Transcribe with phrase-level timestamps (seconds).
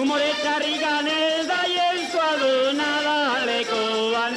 [0.00, 3.16] umore txarri ganez da jelzu aduna da
[3.48, 4.34] lekuan.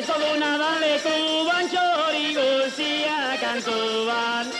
[0.00, 4.53] Ez aduna da lekuan, txori guztia kantuan.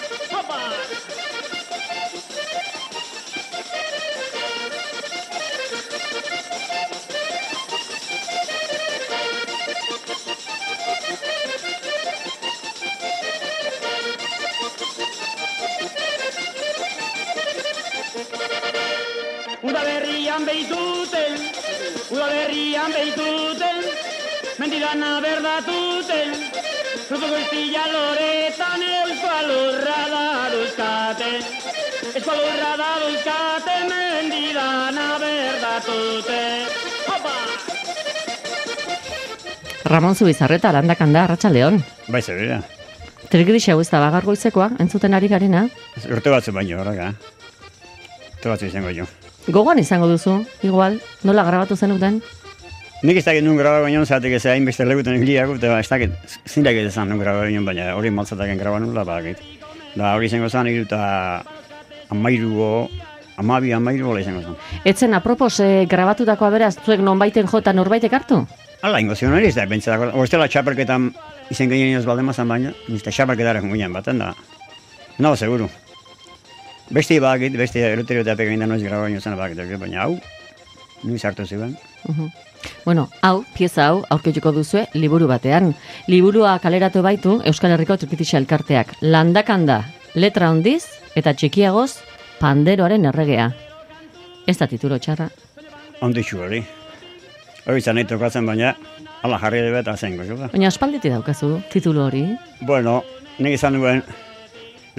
[22.95, 23.77] Berrian behituten,
[24.59, 26.34] mendidana berdatuten,
[27.09, 31.42] zutu guztia loretan eusko alurra da duzkaten.
[32.15, 36.67] Eusko alurra da duzkaten, mendidana berdatuten.
[37.09, 37.34] Hopa!
[39.84, 41.83] Ramon Zubizarreta, landakan da, Arratxaldeon.
[42.09, 42.62] Bai, zebera.
[43.31, 45.67] Trigris hau ez da bagargoizekoa, entzuten ari garena.
[46.09, 47.12] Urte batzu baino, horrega.
[48.37, 49.06] Urte batzu izango jo.
[49.48, 52.22] Gogoan izango duzu, igual, nola grabatu zenuten?
[53.05, 56.78] Nik ez dakit nun graba baino, zatek ez hainbeste leguten hiliak, eta ez dakit zindak
[56.80, 59.42] ez zan nun graba baino, baina hori maltzataken graba nula badakit.
[59.92, 61.00] Da hori izango zan, iru eta
[62.14, 62.70] amairugo,
[63.36, 64.56] amabi amairu hola izango zan.
[64.88, 68.41] Etzen apropos eh, grabatutakoa beraz, zuek nonbaiten jota norbaitek hartu?
[68.80, 71.10] Hala, ingo zion hori ez da, bentsatako, ostela txaperketan
[71.52, 74.32] izan gehien ez baldemazan baina, nizte txaperketaren guinan baten da.
[75.19, 75.69] No, seguru.
[76.88, 80.16] Beste bakit, beste eroterio eta pegain da noiz graba baino zen bakit, baina hau,
[81.05, 81.77] nuiz hartu ziren.
[82.08, 82.32] Uhum.
[82.84, 85.72] Bueno, hau, pieza hau, aurketuko duzue, liburu batean.
[86.08, 88.97] Liburua kaleratu baitu Euskal Herriko Trikitixa elkarteak.
[89.00, 89.82] Landakanda,
[90.14, 90.84] letra handiz
[91.16, 91.98] eta txikiagoz,
[92.41, 93.50] panderoaren erregea.
[94.47, 95.30] Ez da titulo txarra.
[96.04, 96.60] Onditxu hori.
[97.64, 98.74] Hori izan nahi tokatzen baina,
[99.24, 100.36] ala jarri edo eta zen gozu.
[100.53, 102.26] Baina aspalditi daukazu titulu hori.
[102.60, 103.00] Bueno,
[103.38, 104.03] nik izan duen,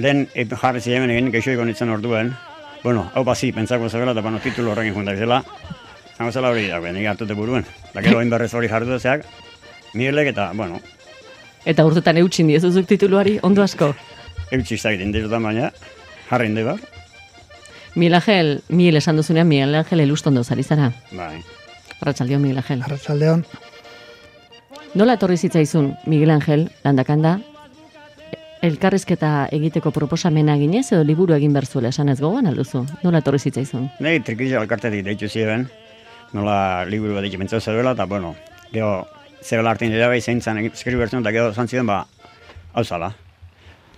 [0.01, 2.33] lehen jarri ziren egin geixo itzen orduen,
[2.83, 5.43] bueno, hau basi, pentsako zebela, eta bano, titulu horrekin junta bizela,
[6.17, 7.65] zango zela hori dago, nik hartute buruen.
[7.93, 9.25] Da gero hain berrez hori jarri duzeak,
[9.93, 10.81] Miguelek eta, bueno,
[11.65, 13.95] Eta urtetan eutxin diezuzuk tituluari, ondo asko.
[14.53, 15.71] eutxik zagiten dizutan baina,
[16.29, 16.79] jarri indi bar,
[17.95, 20.91] Miguel Angel, Miguel esan duzunean, Miguel Angel elustondo zari zara.
[21.11, 21.39] bai.
[22.01, 22.81] Arratxaldio, Miguel Angel.
[22.83, 23.45] Arratsaldeon.
[24.95, 27.39] Nola etorri zitzaizun Miguel Angel, landakanda,
[28.61, 32.85] elkarrizketa egiteko proposamena ginez edo liburu egin berzuela esan ez gogoan alduzu?
[33.03, 33.89] Nola etorri zitzaizun?
[34.03, 35.67] Nei trikizio alkartetik deitu ziren,
[36.35, 38.35] nola liburu bat pentsau zeruela, eta bueno,
[38.71, 39.07] gero
[39.41, 42.05] zebela hartin dira bai zein zan eskribu bertzen, eta gero zan ziren, ba,
[42.73, 43.13] hau zala.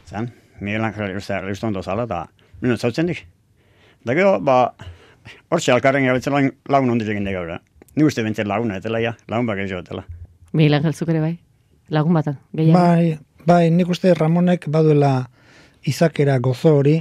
[0.08, 1.16] Zan, Miguel Angel
[1.46, 2.28] Riston do zala, eta
[2.62, 3.26] nire zautzen dik.
[4.06, 4.76] Da gero, ba,
[5.50, 7.58] hortxe alkarren gabetzen lagun, lagun ondik egin gaur.
[7.98, 10.06] Ni uste bentzen laguna, etela ja, lagun bak egin etela.
[10.54, 11.34] Miguel Angel zuk ere bai?
[11.90, 12.78] Lagun bat, gehiago?
[12.78, 15.30] Bai, bai, nik uste Ramonek baduela
[15.88, 17.00] izakera gozo hori,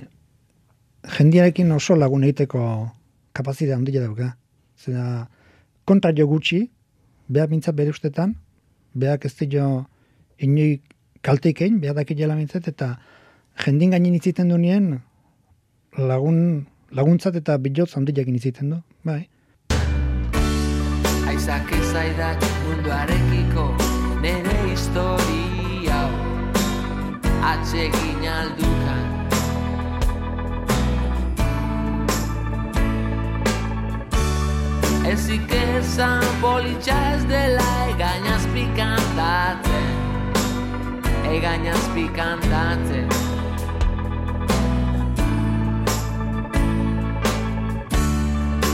[1.18, 2.62] jendiarekin oso lagun egiteko
[3.36, 4.32] kapazitatea handia dauka.
[4.76, 5.28] Zera,
[5.84, 6.66] kontra jo gutxi,
[7.28, 8.34] beha mintzat bere ustetan,
[8.94, 9.86] beak ez dio
[10.38, 10.80] inoi
[11.22, 12.96] kalteik egin, beha dakit jela mintzat, eta
[13.64, 15.00] jendin gainin itziten du nien,
[15.96, 19.22] lagun, laguntzat eta bilotz handiakin itziten du, bai.
[21.26, 23.66] Aizak ezaidak munduarekiko
[24.22, 26.00] nere historia
[27.46, 28.95] Atsegin aldukan
[35.06, 39.92] Ezik esan politxa ez dela egainaz pikantatzen.
[41.30, 43.06] Egainaz pikantatzen.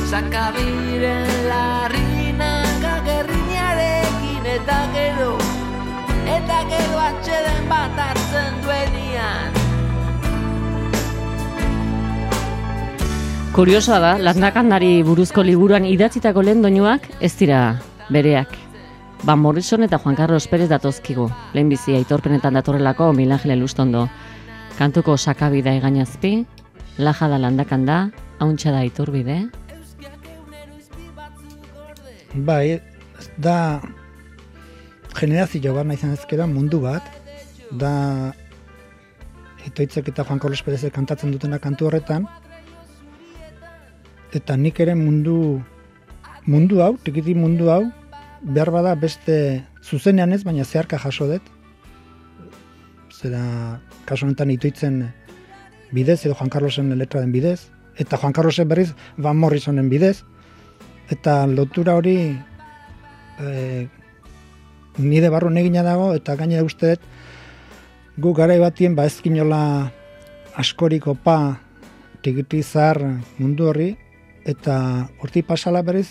[0.08, 5.32] Zakabiren larrinaga gerrinarekin eta gero
[6.36, 9.61] Eta gero atxeden bat hartzen duenian
[13.52, 17.58] Kuriosoa da, landakandari buruzko liburuan idatzitako lehen doinuak ez dira
[18.08, 18.54] bereak.
[19.28, 21.26] Van Morrison eta Juan Carlos Pérez datozkigu.
[21.52, 24.06] Lehenbizi aitorpenetan datorrelako Miguel Angel Elustondo.
[24.78, 26.46] Kantuko sakabida egainazpi,
[26.96, 27.98] laja da landakanda,
[28.40, 29.36] hauntxa da iturbide.
[32.32, 32.80] Bai,
[33.36, 33.82] da
[35.12, 37.04] generazio bat nahi ezkera mundu bat,
[37.70, 38.32] da
[39.66, 42.26] Itoitzek eta Juan Carlos Perezek kantatzen dutena kantu horretan,
[44.32, 45.62] eta nik ere mundu
[46.46, 47.84] mundu hau, tikiti mundu hau,
[48.42, 51.42] behar bada beste zuzenean ez, baina zeharka jaso dut.
[53.12, 55.04] Zera, kasu honetan itoitzen
[55.92, 60.24] bidez, edo Juan Carlosen letraren bidez, eta Juan Carlosen berriz Van Morrisonen bidez,
[61.10, 62.16] eta lotura hori
[63.38, 63.86] e,
[64.98, 67.10] nire barru negina dago, eta gainera uste dut
[68.18, 69.90] gu garai batien ba ezkinola
[70.56, 71.56] askoriko pa
[72.20, 73.00] tigitizar
[73.38, 73.96] mundu horri
[74.44, 76.08] eta horti pasala berriz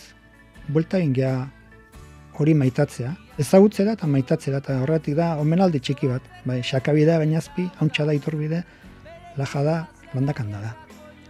[0.68, 1.50] buelta ingea
[2.40, 3.16] hori maitatzea.
[3.42, 6.24] Ezagutzera eta maitatzera eta horretik da omenaldi txiki bat.
[6.46, 8.64] Bai, xakabidea bainazpi, hauntxa da itorbide,
[9.38, 9.76] laja da,
[10.16, 10.72] landakanda da.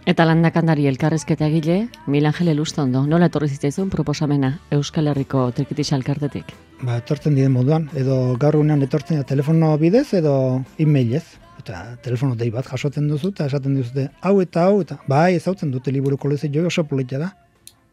[0.02, 1.76] Eta landakandari elkarrezketa egile,
[2.10, 6.50] Milangel Elustondo, nola etorri zitzaizun proposamena Euskal Herriko trikitisa elkartetik?
[6.82, 10.34] Ba, etortzen diren moduan, edo gaur unean etortzen da telefono bidez edo
[10.82, 11.22] e-mailez.
[11.62, 15.70] Eta telefono dei bat jasotzen duzu eta esaten duzute, hau eta hau, eta bai ezautzen
[15.70, 17.28] dute liburu kolezi jo oso politia da.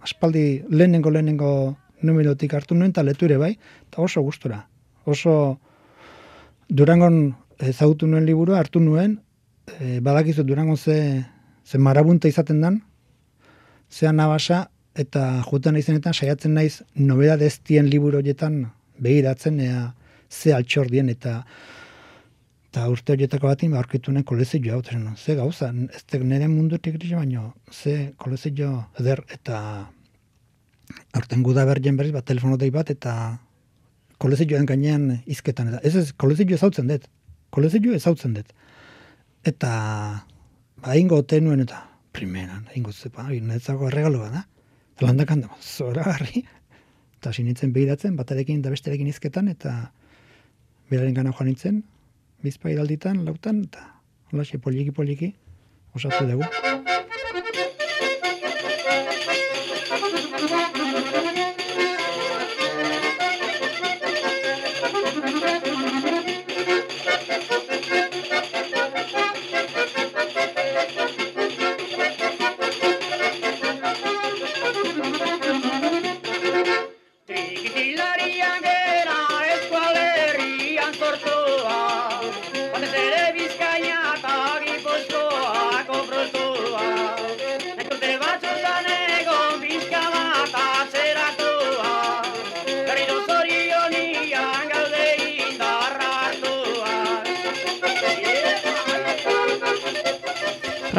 [0.01, 1.51] Aspaldi lehenengo lehenengo
[2.01, 3.51] numerotik hartu nuen eta leture bai,
[3.85, 4.63] eta oso gustura.
[5.05, 5.59] Oso
[6.69, 9.19] Durangon ezagutu nuen liburu hartu nuen,
[9.77, 11.25] e, badakizu Durangon ze,
[11.65, 12.81] ze marabunta izaten dan,
[13.89, 14.65] zean nabasa,
[14.95, 18.63] eta jutan izenetan saiatzen naiz nobedade ez dien liburu horietan
[18.97, 19.93] begiratzen ea
[20.29, 21.43] ze altxor dien eta
[22.69, 26.47] eta urte horietako batin ba, aurkitu nuen kolezio hau, zen, ze gauza, ez da nire
[26.47, 29.89] mundutik grise baino, ze kolezio eder eta
[31.13, 33.39] aurten guda bergen berriz bat telefono dei bat eta
[34.21, 37.09] kolezioen gainean izketan eta ez ez kolezio ezautzen dut,
[37.49, 38.53] kolezio ezautzen dut.
[39.43, 39.71] Eta
[40.83, 44.45] ba ingo tenuen eta primeran, ingo zepa, netzago erregalo da.
[45.01, 46.43] Landakan da, zora garri.
[47.17, 49.91] Eta sinitzen behiratzen, batarekin eta besterekin izketan, eta
[50.91, 51.81] beraren gana joan nintzen,
[52.43, 52.69] bizpa
[53.25, 53.85] lautan, eta
[54.31, 55.33] holaxe poliki poliki,
[55.95, 56.98] osatu dugu.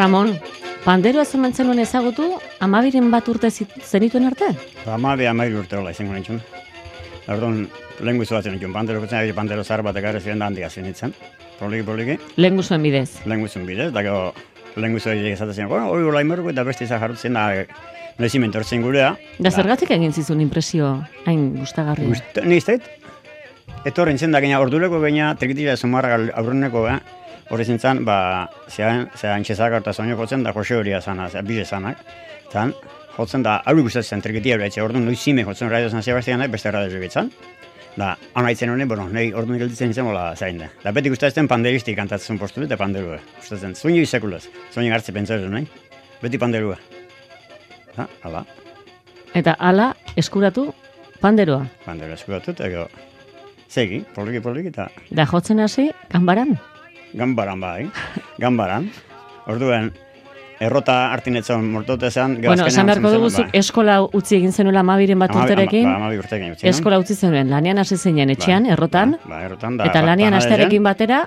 [0.00, 0.31] Ramon,
[0.87, 2.25] panderoa zeman zenuen ezagutu,
[2.64, 4.47] amabiren bat urte zenituen arte?
[4.88, 6.38] Amabi amairu urte hola izango nintzen.
[7.29, 7.67] Orduan,
[8.00, 11.12] lehen guzu batzen nintzen, pandero ari pandero zahar bat ekarri ziren da handia zinitzen.
[11.58, 13.11] Poliki, poliki, Lehen guzuen bidez.
[13.26, 14.32] lehen guzun bidez, da gero,
[14.76, 17.44] lehen guzu hori esaten ziren, bueno, hori gola imerruko eta beste izan jarrutzen da,
[18.19, 19.14] noizi mentortzen gurea.
[19.38, 20.94] Da zergatik egin zizun impresio
[21.26, 22.08] hain gustagarria.
[22.08, 22.88] Gust- Ni iztait,
[23.85, 26.99] etorren zen da gaina ordureko gaina trikitila zumarra aurreneko, eh?
[27.50, 31.64] Horri zintzen, ba, zean, zean txezak eta soño jotzen da Jose horia zana, zera, bize
[31.67, 31.99] zanak.
[32.52, 32.73] Zan,
[33.17, 37.00] jotzen da, hau gustatzen trikitia hori etxe, orduan noizime jotzen radio zan Sebastianak beste radio
[37.02, 37.32] bitzen.
[37.99, 40.69] Da, hona itzen honen, bueno, nahi orduan gelditzen izen hola zain da.
[40.85, 43.19] Da, beti gustatzen panderistik kantatzen postu eta panderua.
[43.41, 45.67] Gustatzen, soño izekulaz, soño hartze pentsatzen, nahi?
[46.23, 46.79] Beti panderua.
[47.97, 48.44] Da, hala,
[49.35, 50.69] Eta hala eskuratu
[51.21, 51.66] panderoa.
[51.85, 52.88] panderua eskuratu, eta gero,
[53.69, 56.57] segi, poliki, poliki, eta Da jotzen hasi, kanbaran.
[57.12, 57.90] Gambaran bai,
[58.38, 58.90] gambaran.
[59.50, 59.90] Orduan,
[60.61, 65.35] errota hartinetzen mortote zen, Bueno, esan beharko dugu zuk eskola utzi egin zenuela amabiren bat
[65.35, 69.76] urterekin, ama- ba, urterekin utzi, eskola utzi zenuen, lanean hasi zinen etxean, errotan, Ba, errotan
[69.81, 69.87] da.
[69.90, 71.23] eta lanean astearekin batera,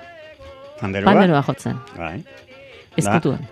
[0.80, 1.12] panderua.
[1.12, 2.22] panderoa jotzen, Bai.
[2.96, 3.42] ezkutuan.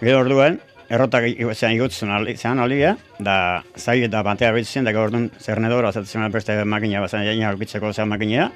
[0.00, 4.92] Gero orduan, errotak i- zean igutzen ali, zean alia, da zai eta batea bitzen, da
[4.92, 8.50] gero orduan zernedora azatzen beste makina, bazen jaina aurkitzeko zean makinea,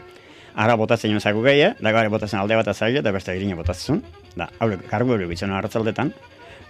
[0.57, 4.03] ara botatzen joan zaku gehi, da gare botatzen alde bat zaila, da beste irina botatzen.
[4.37, 6.13] Da, haure, kargu hori bitzen arratzaldetan,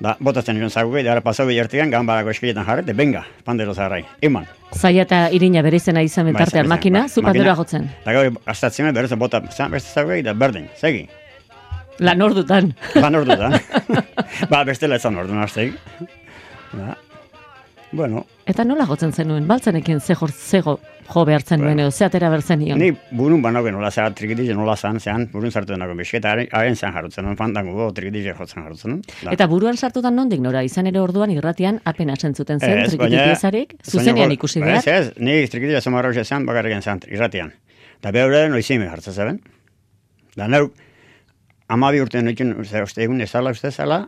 [0.02, 3.74] da botatzen joan zaku gehi, da ara pasau bilertikan, ganbarako eskiletan jarri, de benga, pandero
[3.74, 4.46] zaharrai, eman.
[4.74, 7.30] Zaila eta irina bere izena izan bitartean Bai, makina, zu makina.
[7.32, 7.88] panderoa jotzen.
[8.04, 11.06] Da gero astatzen berez bota, zean beste zaku gehi, da berdin, segi.
[11.98, 12.74] Lan ordutan.
[13.00, 13.48] Ban ordu da.
[14.50, 15.72] ba, bestela ezan ordu nastek.
[16.74, 16.96] Ba.
[17.92, 22.28] Bueno, Eta nola jotzen zenuen, baltzenekin ze jor, zego jo behartzen nuen, edo ze atera
[22.30, 22.78] bertzen nion.
[22.78, 26.92] Ni burun banago nola zera trikitize nola zan, zean burun sartu denako bisketa, haren zean
[26.94, 29.00] jarrutzen, non fandango go trikitize jotzen jarrutzen.
[29.22, 29.32] Da.
[29.32, 33.25] Eta buruan sartutan nondik nora, izan ere orduan irratian apenas entzuten zen, Ez, trikiti baina-
[33.32, 34.78] piezarik, zuzenean ikusi behar.
[34.78, 37.52] Ez, ez, ni trikitize zomarra hoxe zean bakarriken zean, irratian.
[38.02, 39.40] Da behure noizime jartzen zeben.
[40.36, 40.70] Da neu,
[41.68, 44.02] amabi urte noitzen, uste, egun ezala, uste zala,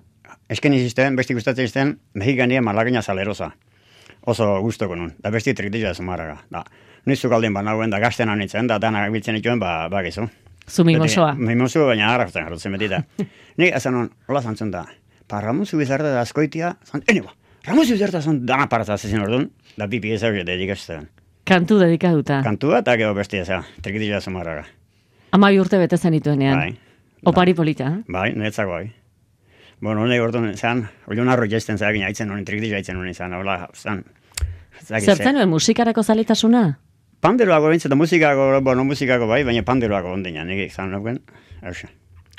[0.49, 3.55] esken izisten, besti gustatzen izten, mexikania malagina salerosa.
[4.27, 6.39] Oso gustoko nun, da besti trikitize zomarraga.
[6.51, 6.65] Da,
[7.07, 10.27] nizu galdien banagoen, da gazten anitzen, da dana biltzen ituen, ba, ba gizu.
[10.69, 11.33] Zu mimosoa.
[11.33, 13.03] Beti, Mimoso, baina harratzen jarrutzen beti da.
[13.59, 14.85] Ni, esan hon, hola zantzun da,
[15.29, 17.33] pa Ramon Zubizarda da askoitia, zan, ene ba,
[17.67, 21.09] Ramon Zubizarda zan dana paratza zezen orduan, da bi pieza hori dedikazten.
[21.49, 22.43] Kantu dedikaduta.
[22.45, 24.67] Kantua eta gero bestia za, trikitila zumarraga.
[25.33, 26.59] Amabi urte bete zenituenean.
[26.61, 26.77] Bai,
[27.27, 28.05] Opari polita, eh?
[28.13, 28.85] Bai, netzako bai.
[29.81, 33.69] Bueno, hone orduan, zean, olion arro jaizten zagin, aitzen honen, trikiti jaitzen honen, zean, hola,
[33.75, 34.05] zagin,
[34.87, 36.63] Zertzen nuen musikarako zaletasuna?
[37.21, 41.19] Panderoako bintzeta musikako, bueno, musikako bai, baina panderoako ondina, nire zan nukuen,
[41.63, 41.91] hausia.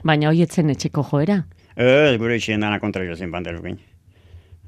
[0.03, 1.41] Baina hoietzen etxeko joera.
[1.75, 3.77] Ez, gure itxien dana kontra jo zen panderokin.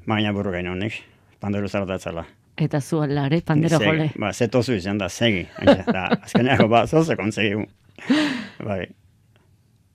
[0.08, 0.98] Baina burru gaino honek,
[1.40, 2.26] pandero zaratatzala.
[2.60, 4.10] Eta zu alare, pandero jole.
[4.20, 5.46] Ba, zetozu izan da, segi.
[5.64, 7.64] Da, azkeneako, ba, zoze konsegiu.
[8.68, 8.84] Bai.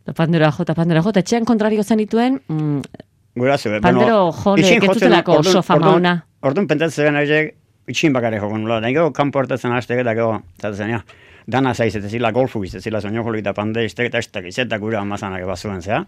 [0.07, 3.03] Eta pandero jo, eta pandero jo, eta etxean kontrario zenituen, mm,
[3.37, 6.13] Gura zu, eh, Pandero jole, ketzutelako oso fama ona.
[6.41, 7.51] Orduan pentsatzen horiek,
[7.91, 8.79] itxin bakarrik joko nula.
[8.81, 11.01] Da, gero, kanpo hartatzen hasteke, da, gero, zaten ja,
[11.45, 14.65] dana zaiz, eta zila golfu izte, zila soño joli eta pande, izte, eta izte, izte,
[14.81, 16.05] gure amazanak bazuen, zea.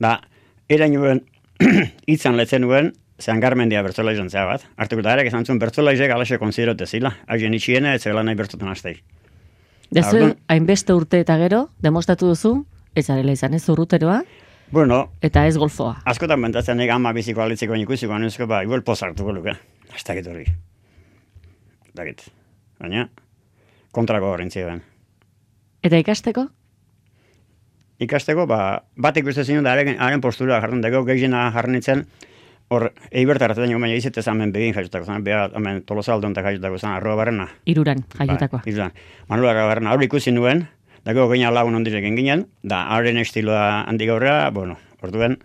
[0.00, 0.18] Da,
[0.68, 1.22] erain nuen,
[2.14, 4.66] itzan letzen nuen, zean garmendia bertzola izan zea bat.
[4.76, 7.14] Artuko da, ere, esan zuen bertzola izek alaxe konsiderote zila.
[7.28, 8.98] Haien itxiene, ez zela nahi bertzotan hastei.
[9.90, 14.22] Dezu, Orduan- hainbeste urte eta gero, demostratu duzu, ez zarela izan ez urruteroa,
[14.70, 15.96] Bueno, eta ez golfoa.
[16.06, 19.56] askotan bentatzen nik ama biziko alitziko ikusiko anuzko, ba, igual poz hartuko luke.
[20.30, 20.44] Hori.
[21.88, 22.22] Ez dakit.
[22.78, 23.08] Baina,
[23.90, 24.82] kontrako horrentzi ben.
[25.82, 26.46] Eta ikasteko?
[28.00, 32.06] Ikasteko, ba, bat ikusten zinun da haren, haren postura jartzen dago, gehiena jarnitzen,
[32.70, 36.94] hor, eiberta hartzen baina izitez hemen begin jaiotako zan, beha, hemen tolosa aldontak jaiotako zan,
[36.94, 37.48] arroa barrena.
[37.66, 38.04] Iruran.
[38.16, 38.92] Ba, izan.
[39.28, 40.68] Manuel arroa barrena, hori ikusi nuen,
[41.04, 45.38] dago gehiena lagun ondirekin ginen, da, haren estiloa handik aurrera, bueno, orduen,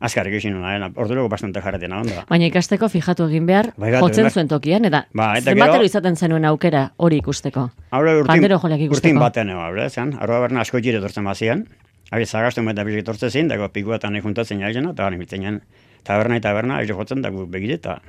[0.00, 2.24] azkar ikusi nuen, eh, orduko bastante jarretzen onda.
[2.28, 4.32] Baina ikasteko fijatu egin behar, Bai, jotzen bai.
[4.32, 7.70] zuen tokian, eta, Ba, eta zenbatero gero- izaten zenuen aukera hori ikusteko.
[7.90, 9.08] Haure urtin, Pandero joleak ikusteko.
[9.08, 11.66] urtin baten eba, bre, zen, arroa berna asko jire tortzen bazien,
[12.10, 15.60] Abi, zagastu eta bizik tortzen zin, dago pikuetan juntatzen jaizena, eta gani mitzen
[16.04, 18.00] taberna eta taberna, aire jotzen, dago begire, eta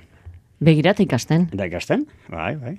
[0.62, 1.50] Begirate ikasten.
[1.54, 2.78] da ikasten, bai, bai.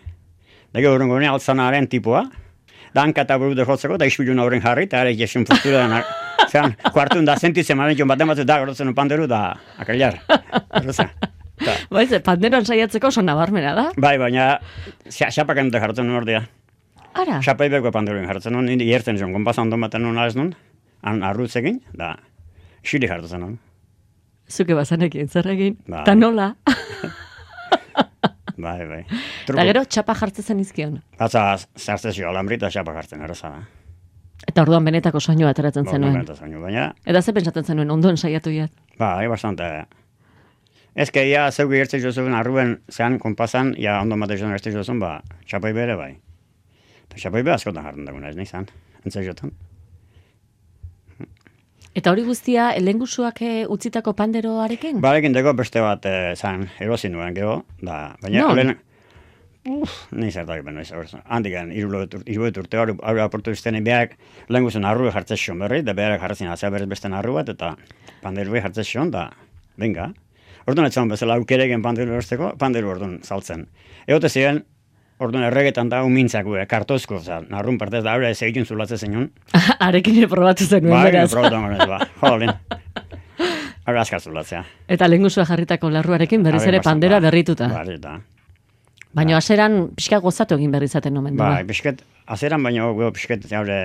[0.72, 2.30] Dago urrengo gune altzanaren tipua,
[2.94, 6.00] da hanka eta buru jotzeko, da ispilun horren jarri, eta ere jesun postura da,
[6.50, 10.18] zean, kuartun da sentitzen maren joan baten batzu, da gorotzen panderu, da, akaliar.
[10.70, 11.08] Horreza.
[11.60, 13.86] Ta, Bai, ze, panderoan saiatzeko oso nabarmena da.
[14.00, 14.58] Bai, baina,
[15.08, 16.42] xa- xapakan dute jartzen nuen ordea.
[17.14, 20.54] Ara, Xapai beko panderoin jartzen nuen, nindi jertzen zion, konpazan domaten nuen az nun,
[21.02, 22.14] han arrutzekin, da,
[22.86, 23.58] xili jartzen nuen.
[24.50, 25.76] zuke bazanekin zer egin.
[25.86, 26.02] Ba.
[26.04, 26.54] Ta nola.
[28.60, 29.04] Bai, bai.
[29.48, 30.98] Eta gero txapa jartzen zen izkion.
[31.18, 31.44] Batza,
[31.78, 33.60] zartzen zio, alambri eta xapa jartzen, erosa da.
[34.48, 36.12] Eta orduan benetako soinua ateratzen Ba, zenuen.
[36.12, 38.70] momentu zaino, Baina, Eta ze pentsatzen zenuen, ondoen saiatu jat.
[38.98, 39.86] bai, bastante.
[40.94, 44.98] Ez que ia zeu gertzen jozuen arruen zean konpazan, ja ondo mate joan gertzen jozuen,
[44.98, 46.18] ba, xapai bere bai.
[47.06, 48.66] Eta xapai bere askotan jartzen daguna, ez nizan,
[49.04, 49.52] entzai jotan.
[51.94, 55.00] Eta hori guztia, lengusuak eh, utzitako panderoarekin?
[55.02, 58.52] Barekin dago beste bat eh, zan, erosi nuen gero, da, baina, Non?
[58.54, 58.76] olen,
[59.68, 65.36] Uf, ni zertak ben noiz, hori handikan, irubet urte hori aportu lehen guzun arrue jartzen
[65.36, 67.76] zion berri, da behar jartzen atzea berriz beste arru bat, eta
[68.22, 69.30] panderue jartzen zion, da,
[69.76, 70.14] venga.
[70.66, 73.66] Orduan etzan bezala aukeregen panderu erosteko, panderu orduan saltzen.
[74.06, 74.64] Egote ziren,
[75.20, 79.26] orduan erregetan da umintzak gue, kartozko, oza, narrun partez da, hori ez egiten zulatzen zenun.
[79.86, 81.28] Arekin ere probatu zenuen, Ba, beraz.
[81.34, 82.52] probatu manez, ba, jolin.
[83.90, 84.62] Hori askar zulatzea.
[84.88, 87.26] Eta lengusua jarritako larruarekin berriz ere bastan, panderoa ba.
[87.28, 87.68] berrituta.
[87.72, 88.16] Ba, hori da.
[89.16, 91.42] Baina aseran pixka gozatu egin berri izaten omen du.
[91.42, 93.78] Bai, pixket, azeran baino gero pixket jaure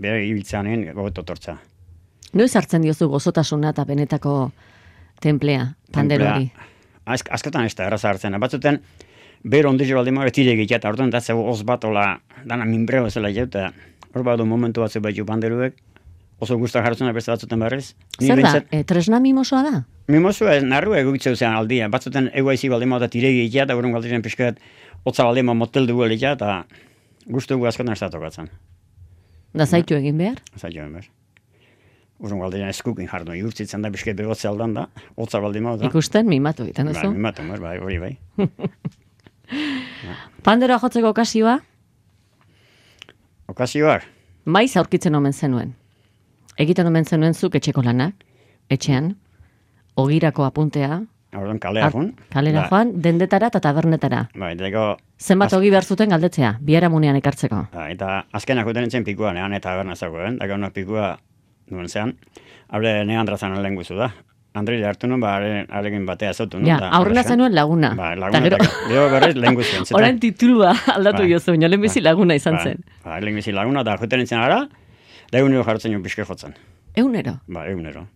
[0.00, 1.56] bere ibiltzean egin gogoto tortza.
[2.38, 4.34] Noiz hartzen diozu gozotasuna eta benetako
[5.20, 6.46] templea, panderori.
[7.10, 8.36] Az, askotan ez da erraza hartzen.
[8.38, 8.78] Batzuten,
[9.42, 13.08] bero ondizu baldin mara tire egitea, eta orduan da zego oz bat ola, dana minbreo
[13.10, 13.70] zela jau, eta
[14.12, 15.76] hor badu momentu batzu baitu panderuek,
[16.40, 17.94] oso guztak jartzen da beste batzuten berriz.
[18.20, 19.82] Ni Zer da, e, tresna mimosoa da?
[20.10, 21.88] Mimozu ez, narru egubitzeu zean aldia.
[21.92, 24.58] Batzuten egu aizi baldin mara tire egitea, eta gurun galdiren pixkat,
[25.04, 26.64] hotza baldin mara motel dugu elitea, eta
[27.30, 28.50] guztu gu askotan ez da tokatzen.
[29.54, 30.40] Da zaitu egin behar?
[30.56, 31.10] Zaitu behar.
[32.20, 35.86] Urrun galdiren eskukin jardu, igurtzitzen da pixkat begotze aldan da, hotza baldin mara.
[35.88, 37.12] Ikusten mimatu egiten duzu.
[37.12, 38.16] mimatu, bai, bai, hori bai.
[40.44, 41.58] Panderoa jotzeko okasioa,
[43.50, 44.04] Okazioak,
[44.44, 45.74] maiz aurkitzen omen zenuen.
[46.60, 48.14] Egiten omen zenuen zuk etxeko lanak,
[48.70, 49.16] etxean,
[49.98, 51.00] ogirako apuntea,
[51.34, 52.12] orduan kalera jun.
[52.30, 54.24] kalera Da, joan, dendetara eta tabernetara.
[54.38, 57.66] Bai, dago, Zenbat ogi behar zuten galdetzea, biharamunean ekartzeko.
[57.72, 61.18] da, eta azkenak uten nintzen pikuan, ean eta berna zagoen, dago no pikua
[61.70, 62.14] nuen zean,
[62.68, 64.12] habre ne andrazan lehen guzu da.
[64.52, 65.36] Andri hartu nuen, ba,
[65.70, 66.66] harekin batea zautu nuen.
[66.72, 67.92] Ja, aurrena zenuen laguna.
[67.94, 69.96] Ba, Ta laguna, gero- eta gero berriz lehen guzu entzeta.
[69.96, 71.30] Orain titulua aldatu Bai.
[71.32, 72.04] jozu, baina lehenbizi Bai.
[72.08, 72.84] laguna izan Ba, zen.
[73.04, 74.68] Ba, lehen bizi laguna, da juten nintzen ara,
[75.30, 76.54] da egunero jartzen nuen pixke jotzen.
[76.96, 78.06] Eunero, Ba, egunero.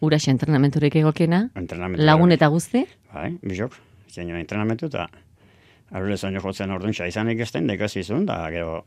[0.00, 2.04] uraxe entrenamenturik egokiena, Entrenamendu.
[2.04, 3.72] lagun eta guzti, Bai, bizok,
[4.10, 5.08] zein entrenamentu eta
[5.92, 8.82] aurre zoino jotzen orduan xa izan ikusten, da ikasi zuen, da gero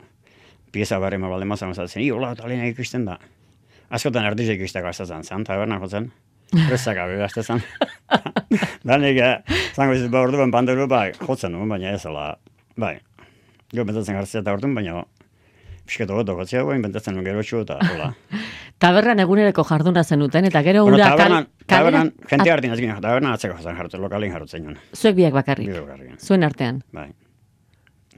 [0.70, 3.18] pieza barri ma balde mazan zatzen, i, hola, eta lehena ikusten da.
[3.90, 6.10] askotan erdizek izteko astatzen zen, taberna jotzen.
[6.52, 7.62] Rezak gabe astatzen.
[8.88, 12.34] da nik, eh, zango izut, ba, orduan panderu, ba, jotzen nuen, baina ez ala,
[12.76, 12.98] bai.
[13.72, 15.00] Jo, bentatzen gartzea eta orduan, baina
[15.88, 18.10] pisketo goto gotzea, baina bentatzen nuen gero txu eta, hola.
[18.82, 23.56] Tabernan egunereko jarduna zenuten, eta gero Bueno, ura tabernan, tabernan, jente hartin ezkin, tabernan atzeko
[23.56, 24.78] jatzen jartzen, lokalin jartzen nuen.
[24.92, 26.82] Zuek biak bakarrik, Bide bakarrik, zuen artean.
[26.92, 27.12] bai.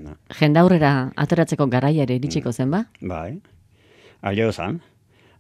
[0.03, 2.81] Na, Jendaurrera ateratzeko garaia ere iritsiko zen, ba?
[3.01, 3.39] bai.
[4.27, 4.81] Alio zan,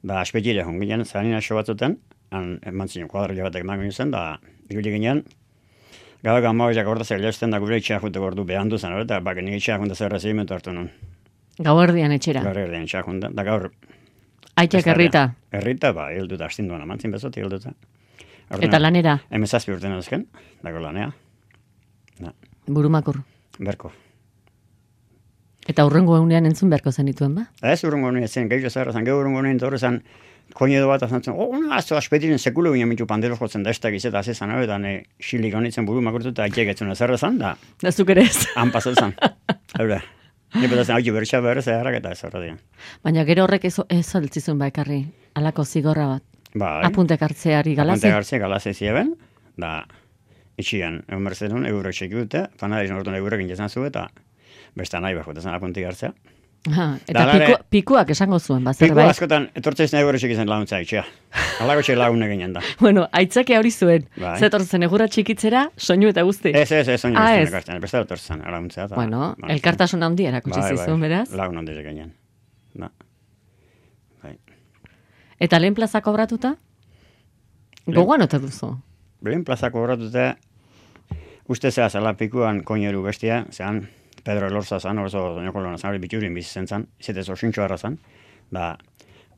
[0.04, 1.96] da aspetire hon ginen, zanina batzuten,
[2.34, 4.26] han eman zinen kuadrille batek eman ginen, da
[4.70, 5.24] ibili ginen,
[6.24, 9.42] Gau gama horiak orta zer lehazten da gure itxea jute gordu behan duzen, eta bak
[9.44, 10.86] nik itxea junta zer rezimentu hartu nun.
[11.58, 12.40] Gau erdian etxera.
[12.46, 13.68] Gaur erdean itxea junta, da gaur
[14.56, 15.24] Aitak herrita.
[15.52, 17.74] Errita, ba, hilduta, astinduan amantzin bezotik hilduta.
[18.62, 20.26] Eta lanera, Hemezazpi urten azken,
[20.62, 21.10] dago lanea,
[22.66, 23.20] burumakur.
[23.58, 23.90] berko.
[25.68, 27.46] Eta urrengo egunean entzun beharko zenituen, ba?
[27.62, 30.02] Ez urrungo nuen zen, gehiago zara zen, gehiago nuen torre zen,
[30.54, 33.80] koinedo bat azan zen, oh, una, azto aspetiren sekulo ginen mitu pandero jotzen da ez
[33.82, 37.38] da gizeta azizan, hau, eta ne xilik honitzen buru makurtu eta aitek etzuna zer zen,
[37.42, 38.46] da, Da zuk ere ez.
[38.56, 39.14] han pasatzen.
[39.78, 39.98] Hau da,
[40.54, 42.60] ni betatzen hau bertxa behar zeharrak eta ez horra dian.
[43.02, 45.00] Baina gero horrek ez, ez altzizun ba ekarri.
[45.34, 46.22] Alako zigorra bat.
[46.54, 48.04] Bai, Apuntek hartzeari galazi.
[48.06, 49.16] Apunte gartzea galaze zieben,
[49.58, 49.80] da,
[50.56, 54.06] itxian, egun berzen euro txeki dute, panadariz nortun euro gintzen zu eta
[54.78, 56.12] beste nahi behar apuntik hartzea.
[56.64, 59.10] Ha, eta Da, piku, pikuak esango zuen, ba, Piku zerbait.
[59.12, 61.02] askotan, etortzea izan euro txeki zen laguntza itxea.
[61.60, 62.62] Alago txek lagun eginen da.
[62.80, 64.06] Bueno, aitzake hori zuen.
[64.16, 64.38] Bai.
[64.40, 66.54] Zetortzen egura txikitzera, soinu eta guzti.
[66.56, 67.52] Ez, ez, ez, oin Ah, ah, ez.
[67.52, 67.80] ez.
[67.82, 68.84] Beste etortzen, laguntza.
[68.86, 71.30] eta- Bueno, Ba, elkartasun handi erakutsi bai, zizun, bai, beraz.
[71.36, 72.14] Lagun handi ginen.
[72.74, 72.88] Da.
[74.22, 74.38] Bai.
[75.38, 76.54] Eta lehen plaza kobratuta?
[77.86, 78.70] Gogoan ote duzu.
[79.20, 80.30] Belen plazako horretute,
[81.46, 83.82] uste zea zela pikuan koineru bestia, zean
[84.24, 87.76] Pedro Elorza zan, orzo doñoko lona zan, hori biturin bizi zen zan, izete zorsintxo harra
[87.78, 87.98] zan,
[88.52, 88.74] da,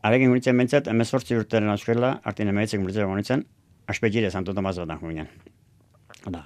[0.06, 3.44] arekin guritzen bentsat, emezortzi urteren euskela, artin emeetzek guritzen guritzen,
[3.90, 5.28] aspetxire Santo Tomas bat ginen.
[6.30, 6.44] Da,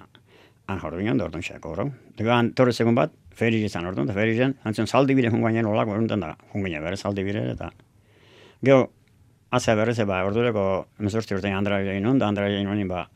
[0.66, 1.90] han jordu ginen, da orduan xeako horro.
[2.16, 5.68] Dago, han torre segun bat, feri izan orduan, da feri izan, antzen saldi bire jungainen
[5.68, 7.70] olako eruntan da, jungainen bere saldi bire, eta
[8.60, 8.90] Gero,
[9.50, 10.62] Aza berrez, ba, ordureko
[11.00, 13.08] emezortzi urtein andra egin nun, da andra egin nun, ba,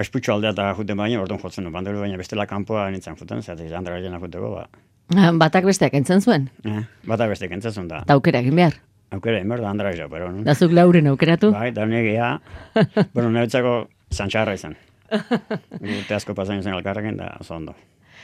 [0.00, 3.72] Asputxo aldea eta juten baina, orduan jotzen du, banderu baina bestela kanpoa nintzen juten, zeratik
[3.76, 4.68] andra egin juteko, ba,
[5.10, 6.50] Batak besteak entzen zuen.
[6.64, 8.04] eh, bata beste kentzazun da.
[8.06, 8.76] Eta aukera egin behar.
[9.10, 10.44] Aukera, emer da andra egin, pero, no?
[10.46, 11.50] Da zuk lauren aukeratu.
[11.52, 12.14] Bai, da nire
[13.14, 14.76] bueno, niretzako zantxarra izan.
[15.10, 17.74] Urte asko pasan izan elkarrekin, da oso ondo.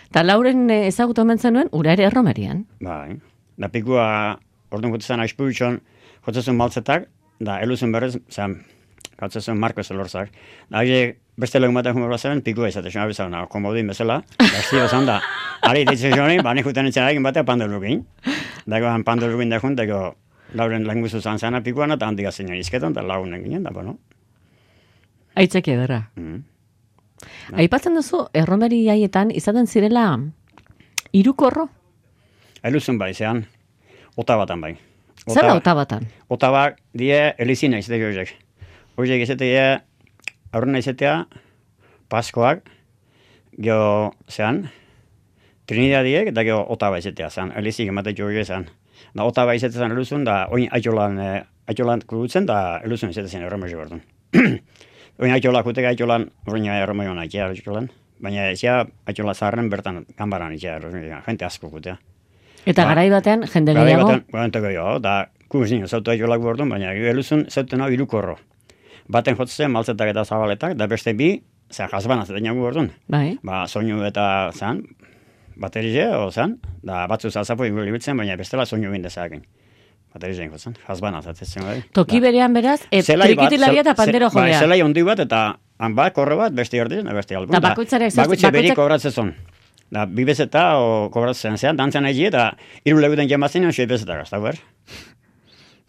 [0.08, 2.64] Eta lauren ezagutu hemen zenuen, ura ere erromerian.
[2.80, 3.18] Bai,
[3.58, 4.38] da pikua,
[4.70, 5.80] orduan jotzen asputxon,
[6.24, 7.08] jotzen maltzetak,
[7.40, 8.60] da eluzen berrez, zan,
[9.18, 10.30] gatzen Marcos Elorzak.
[10.70, 14.46] Da, hile, beste legun batean jumor bazen, pikua izate, xona bizan, na, komodin bezala, da,
[14.60, 15.20] esti bezan da,
[15.68, 18.04] ari ditzen joni, ba, nik juten etxen egin batea pandelukin.
[18.66, 20.02] Dago, han pandelukin da jun, dago,
[20.56, 23.98] lauren lehen guzu zan zana pikuan, eta handik azinen izketan, eta lagunen ginen, da, bueno.
[25.36, 26.06] Aitzeki ederra.
[26.16, 26.42] Mm.
[27.56, 30.08] Aipatzen duzu, erromeri haietan izaten zirela
[31.16, 31.68] irukorro?
[32.66, 33.44] Eluzen bai, zean,
[34.16, 34.74] ota batan bai.
[35.26, 36.04] Zer da ota batan?
[36.30, 38.34] Otabak die elizina izate horiek.
[38.96, 39.82] Horiek izatea,
[40.56, 41.26] aurrena izatea,
[42.08, 42.62] paskoak,
[43.60, 44.62] geho, zean,
[45.68, 48.64] trinidadiek, eta geho otaba izatea, zean, elizik emate horiek zean.
[49.16, 53.44] Da otaba izatea zen eluzun, da oin aitolan, eh, aitolan kurutzen, da eluzun izatea zen
[53.44, 54.00] erromezi berdun.
[55.20, 57.90] oin aitola kuteka aitolan, horreina erromezi hona itea aitolan,
[58.22, 60.80] baina ezia aitola zaharren bertan kanbaran itea,
[61.28, 61.98] jente asko kutea.
[62.64, 65.16] Eta Ba, garai batean, jende Garai gehiago, batean, guantako jo, da,
[65.52, 68.38] nio, zautu aiolak bordun, baina eluzun zauten hau irukorro.
[69.08, 72.90] Baten jotzen maltzetak eta zabaletak, da beste bi, zera jasbana zaten jagu bordun.
[73.08, 74.82] bai, Ba, soinu eta zan,
[75.56, 79.42] baterize, o zan, da batzu zazapo ingurli bitzen, baina bestela soinu bin dezakin.
[80.14, 81.82] Baterize jotzen, jasbana zaten bai.
[81.92, 82.26] toki Da.
[82.26, 82.80] berean beraz,
[83.36, 84.58] bat, trikitilaria eta pandero bai, jolea.
[84.60, 87.54] zelai ondi bat, eta han bat, korre bat, beste eta beste albun.
[87.56, 89.34] Eta bakoitzarek zer- Bakoitze beri kobratzen.
[89.90, 94.38] Da, bi bezeta, o kobratzen zean, dantzan nahi eta iru leguten jemazien, xoi bezeta gazta,
[94.38, 94.56] ber.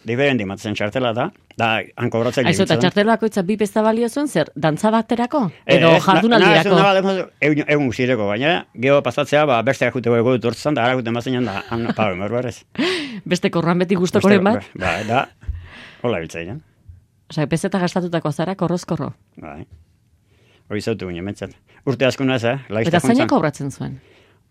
[0.08, 1.26] Diferenti matzen txartela da,
[1.60, 1.68] da,
[2.00, 5.42] han kobratzen Aizu, eta txartel bakoitza bi pesta balio zuen, zer, dantza baterako?
[5.66, 6.78] Eh, Edo jardunaldirako?
[7.44, 8.54] Egun, egun zireko, baina,
[8.86, 12.62] geho pasatzea, ba, beste akute ego dutortzen, da, akute mazien da, han, pa, emer berrez.
[13.28, 14.70] Beste korran beti gustokoren bat?
[14.80, 15.26] Ba, da,
[16.08, 16.62] hola biltzeien,
[17.28, 19.10] Osea, peseta gastatutako zara korrozkorro.
[19.44, 19.66] bai.
[20.70, 21.52] Hori zautu ginen, mentzat.
[21.88, 22.58] Urte asko naz, eh?
[22.86, 23.98] Eta zeinek kobratzen zuen?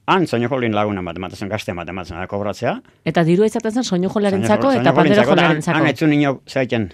[0.06, 2.80] Han, soño jolin laguna bat, ematen gazte bat, ematen kobratzea.
[3.04, 6.92] Eta diru izaten zen soinu jolearentzako Soinu eta pandero jolintzako, da, Han etzun ino zaiten.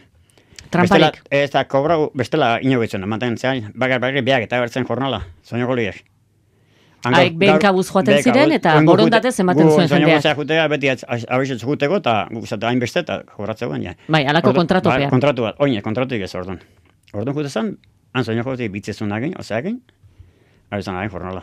[0.70, 1.18] Tramparik.
[1.20, 5.20] Bestela, ez da, kobra, bestela ino betzen, ematen zean, bakar bakar biak eta bertzen jornala.
[7.05, 10.16] Hango- Haik behin kabuz joaten ziren eta gu borondatez ematen gu zuen jendeak.
[10.22, 10.88] gozea jutea, beti
[11.29, 13.96] abixetzu juteko, eta guztat hainbeste, eta kobratzea baina.
[14.09, 15.01] Bai, halako Ordu- kontratupean.
[15.03, 16.61] Bai, kontratu bat, oine, kontratuik ez orduan.
[17.12, 17.77] Orduan jute zen,
[18.14, 19.83] han soinu jote bitzezun agin, osea agin,
[20.70, 21.42] hori zen agin jornala.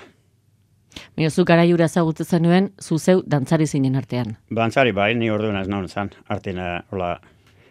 [1.18, 4.38] Baina zu garaiura ezagutzen zenuen, zu zeu dantzari zinen artean.
[4.50, 7.20] Bantzari bai, ni orduan ez naun zen, hartin, eh, hola,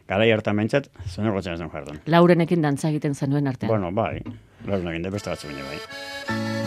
[0.08, 2.00] garai hartan behintzat, soinu gotzen ez naun jardun.
[2.06, 3.68] Laurenekin dantza egiten zenuen artean.
[3.68, 4.22] Bueno, bai,
[4.66, 6.57] lorun egin de beste batzu bai.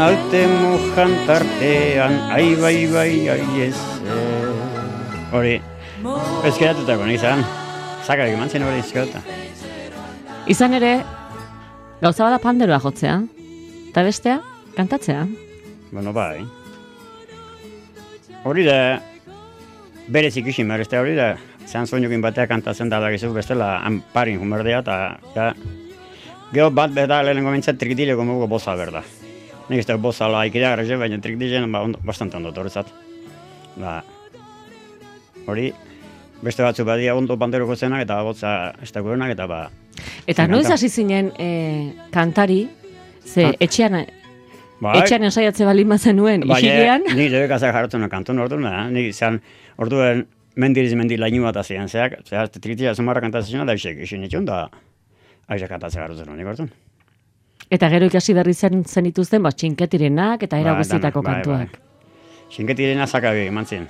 [0.00, 3.76] Naute mojan tartean, ai bai bai ai ez.
[5.28, 5.58] Hori,
[6.48, 7.44] ezkeratutako nizan,
[8.06, 9.20] zakarik eman hori ezkerata.
[10.48, 10.94] Izan ere,
[12.00, 13.18] gauza bada panderoa jotzea,
[13.90, 14.40] eta bestea,
[14.78, 15.26] kantatzea.
[15.92, 16.48] Bueno, bai.
[18.48, 18.80] Hori da,
[20.08, 21.34] berez ikusi merezte hori da,
[21.68, 25.00] zehan soinukin batea kantatzen da dakizu bestela, han parin humerdea, eta
[25.36, 25.52] ja,
[26.56, 29.04] geho bat beda lehenengo mintzat trikitileko mugu boza berda.
[29.70, 32.90] Nik ez da boza la ikidea garreze, baina trikitilen ba, ondo, bastante ondo torrezat.
[33.78, 34.00] Ba,
[35.46, 35.70] hori,
[36.42, 39.68] beste batzu badia ondo panderoko zenak, eta botza gurenak, eta ba,
[40.30, 42.64] Eta noiz hasi zinen eh, kantari,
[43.24, 43.96] ze etxean,
[44.80, 48.84] bai, etxean ensaiatze bali mazenuen, isilean, Ni debe kasa jartzen kantun orduan, da.
[48.92, 49.40] Ni izan
[49.80, 50.26] orduen
[50.60, 54.66] mendiriz mendi lainu bat hasian zeak, zehar trikitia zumarra kantatzen da isek isin itxun da.
[55.50, 56.70] Aiza kantatzen gartzen nik orduan.
[57.70, 61.78] Eta gero ikasi berri zen zenituzten, ba, txinketirenak eta era Bai, guztietako bai, kantuak.
[62.50, 63.86] Xinketirena zakabi eman zin.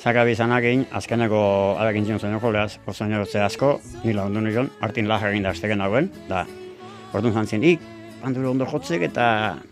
[0.00, 1.40] Zakabi izanak egin, azkeneko
[1.78, 5.84] abekin zion zen joleaz, pozaino ze asko, ni lagundu nion, Martin Laja egin da azteken
[5.84, 6.46] dagoen, da,
[7.12, 7.84] orduan zantzien, ik,
[8.22, 9.26] pandure ondo jotzek eta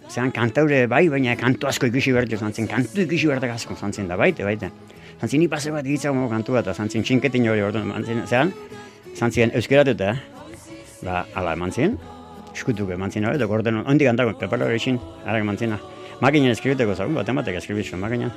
[0.08, 4.20] zean kantaure bai, baina kantu asko ikusi bertu zantzien, kantu ikusi bertak asko zantzien da,
[4.20, 4.68] baite, baite.
[5.18, 8.52] Zantzien, ni pase bat egitza gomo kantu bat, eta zantzien txinketin hori orduan, zean,
[9.16, 10.12] zantzien euskeratuta,
[11.00, 11.96] ba, ala eman zien,
[12.58, 15.78] eskutuk eman zien hori, eta gorden, ondik kantako, pepero hori xin, ara eman ziena.
[16.20, 18.32] Makinen eskribiteko zagun, bat ematek eskribitzu, makinen.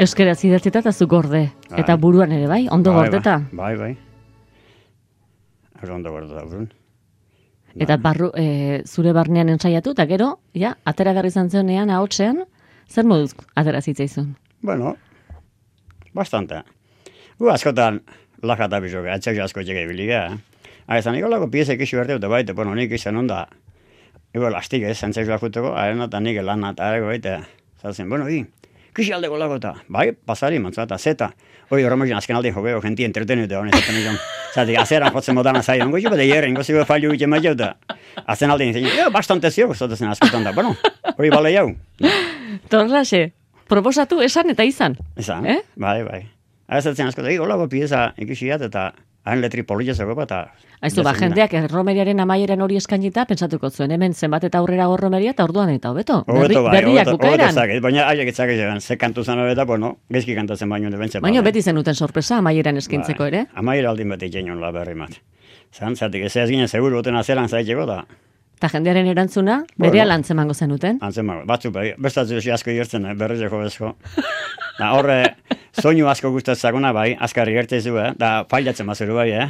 [0.00, 1.48] Euskaraz idatzita eta zu gorde.
[1.68, 1.80] Bai.
[1.82, 2.66] Eta buruan ere, bai?
[2.70, 3.38] Ondo Bai, gordeta.
[3.52, 3.92] Bai, bai.
[5.82, 6.68] Oso ondo gordeta burun.
[7.78, 12.42] Eta barru, e, zure barnean ensaiatu, eta gero, ja, atera garri izan zenean, ahotsean,
[12.88, 14.32] zer moduz atera zitzaizun?
[14.62, 14.96] Bueno,
[16.16, 16.62] bastante.
[17.38, 18.00] Gu askotan
[18.42, 20.24] laja eta bizoka, atxak asko txeke biliga.
[20.88, 23.42] Ara, zan, ikolako piezek isu berte dute baite, bueno, nik izan onda,
[24.34, 27.34] igual lastik ez, zantzaizu akuteko, arena eta nik lan eta areko baite.
[27.82, 28.40] Zatzen, bueno, i,
[28.96, 31.28] kisi aldeko lago eta, bai, pasari, mantza eta zeta.
[31.68, 34.16] Hoi, horremozien azken aldi jokeo, genti entretenute honi zaten izan.
[34.54, 37.74] Zatik, azeran jotzen modana zai, ongo jo, bete jerren, gozi go fallu egiten maio eta.
[38.24, 40.72] Azen aldi nintzen, jo, bastante zio, gozatzen askotan da, bueno,
[41.18, 41.66] hori bale jau.
[42.72, 43.20] Torlaxe,
[43.68, 44.96] proposatu esan eta izan.
[45.20, 45.58] Esan, Eh?
[45.76, 46.22] bai, bai.
[46.68, 48.88] Arazatzen asko, da, holako pieza ikusiat eta
[49.30, 50.68] hain letri polilla zego bat, eta...
[50.80, 55.44] Aizu, ba, jendeak erromeriaren amaieran hori eskainita, pentsatuko zuen, hemen zenbat eta aurrera gorromeria eta
[55.48, 56.20] orduan eta hobeto.
[56.26, 57.54] Berri, Hobeto bai, berriak hobeto, hobeto bukaeran.
[57.54, 61.20] zaket, baina aiek etzak egan, ze kantu zan hobeta, bueno, gezki kantatzen baino ne bentsa.
[61.20, 63.46] Baina beti zenuten sorpresa amaieran eskintzeko ere.
[63.54, 65.18] Amaier aldin bat ikenion la berri mat.
[65.74, 68.04] Zan, zatik, ez ez ginen seguru boten azeran zaiteko da,
[68.58, 69.92] Eta jendearen erantzuna, Bueno.
[69.92, 70.98] bere alantzemango zenuten.
[71.00, 73.96] antzema, batzu bai, bestatzu esi asko irtzen, eh, bezko.
[74.78, 75.36] da horre,
[75.80, 79.48] soinu asko gustatzakuna bai, askarri gertzezu, eh, da failatzen bazuru bai, eh.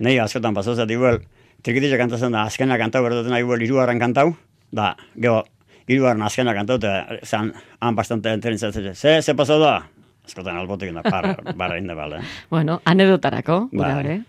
[0.00, 1.20] Nei askotan pasozat, igual,
[1.62, 4.34] trikitisa kantatzen da, azkena kantau berduten, igual, irugarren kantau,
[4.72, 5.44] da, geho,
[5.86, 9.86] irugarren azkena kantau, eta zan, han bastante entrenitzatzen, ze, ze pasau da?
[10.26, 12.18] Askotan albotik da, barra, barra inde bale.
[12.50, 13.98] Bueno, anedotarako, gura Bai.
[14.04, 14.22] hori.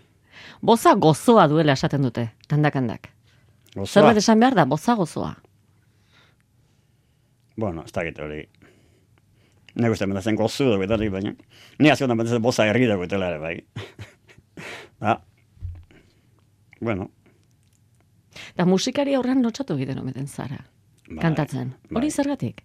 [0.62, 3.10] Boza gozoa duela esaten dute, tandakandak.
[3.76, 5.34] Gozoa, Zerbait esan behar da, boza gozoa.
[7.56, 8.42] bueno, ez dakit hori.
[9.76, 11.34] Ne guztien bentatzen gozu dugu eta baina.
[11.78, 13.64] Ni askotan bentatzen boza herri dugu etela ere, bai.
[15.00, 15.18] da.
[16.80, 17.10] Bueno,
[18.52, 20.58] Eta musikari aurrean lotxatu egiten ometen zara.
[21.08, 21.74] bai, kantatzen.
[21.90, 21.98] bai.
[22.00, 22.62] Hori zergatik?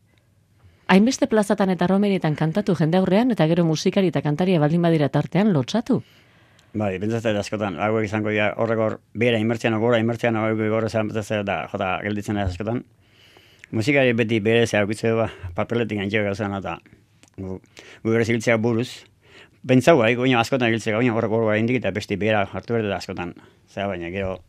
[0.88, 5.54] Hainbeste plazatan eta romerietan kantatu jende aurrean eta gero musikari eta kantaria baldin badira tartean
[5.54, 6.02] lotxatu.
[6.72, 11.10] Bai, pentsatzen askotan, hauek izango dira horrek hor, bera inmertzian, gora inmertzian, hauek gora zean
[11.10, 12.84] pentsatzen da, jota, gelditzen da askotan.
[13.76, 16.78] Musikari beti bere ze haukitze ba, papeletik antxeo gauzan, eta
[17.38, 17.60] gu,
[18.04, 18.90] gu buruz.
[19.68, 22.98] Pentsau bai, baina askotan giltzea, baina horrek hor indik eta besti bera hartu berde da
[22.98, 23.36] askotan.
[23.70, 24.40] Zera baina, gero,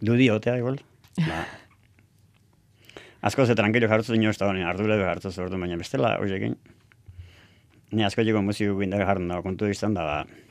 [0.00, 0.80] dudi otea igual.
[1.18, 1.44] Ba.
[3.24, 6.58] Asko ze tranquilo dino ez da honi, ardure be hartzu zordu, baina bestela horiekin.
[7.92, 10.43] Ni asko joko musiko gindak jartzen da, kontu izan da, ba,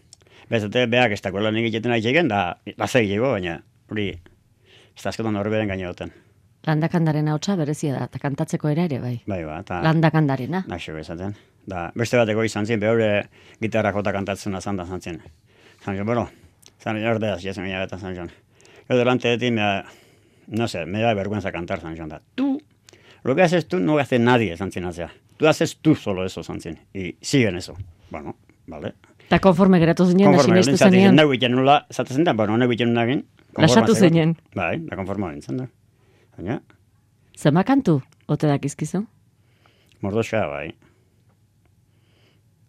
[0.54, 3.56] Bezate, beak ez dago lan egiten nahi egin, da, lasai jego, baina,
[3.90, 4.12] hori,
[4.94, 6.12] ez da askotan horberen gaine duten.
[6.68, 9.16] Landakandaren hautsa berezia da, eta kantatzeko ere ere bai.
[9.26, 9.82] Bai, ba, eta...
[9.84, 10.62] Landakandarena.
[10.70, 11.34] Naixo esaten.
[11.66, 13.10] Da, beste bateko izan zen, behore
[13.64, 15.20] gitarra jota kantatzen azan da zantzen.
[15.84, 16.28] Zan jo, bueno,
[16.84, 18.28] zan jo, ordea, jesu mila eta zan jo.
[18.90, 19.68] Yo delante de ti me,
[20.48, 22.14] no sé, me da vergüenza cantar, San John.
[22.36, 22.62] Tú,
[23.24, 25.12] lo que haces tú no hace nadie, San Cinacia.
[25.38, 26.80] Tú haces tú solo eso, San Cin.
[26.94, 27.76] Y siguen eso.
[28.10, 28.36] Bueno,
[28.68, 28.94] vale.
[29.34, 32.54] Eta konforme geratu zinen, da Konforme, sinestu zaten, zenean, nau egiten nula, zaten da, bueno,
[32.62, 33.24] nau egiten nula egin.
[33.58, 34.36] Lasatu zinen.
[34.54, 35.66] Bai, da konforma nintzen da.
[36.38, 36.60] Baina,
[37.38, 39.02] zema kantu, ote dakizkizu?
[40.04, 40.68] mordoska, bai.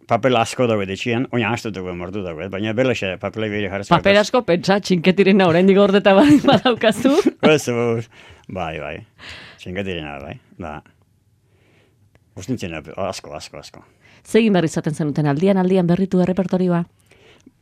[0.09, 3.89] Papel asko dago etxian, oina astu dugu mordu dago, baina belexe papelei bere jarrez.
[3.93, 7.17] Paper asko pentsa, txinketirena oraindik gordeta bai badaukazu.
[8.55, 8.99] Bai, bai.
[9.61, 10.35] Txinketirena, bai.
[10.61, 10.75] Da.
[12.37, 13.81] Ustintzen asko, asko, asko.
[14.25, 16.85] Zegin berri izaten zenuten aldian aldian berritu errepertorioa.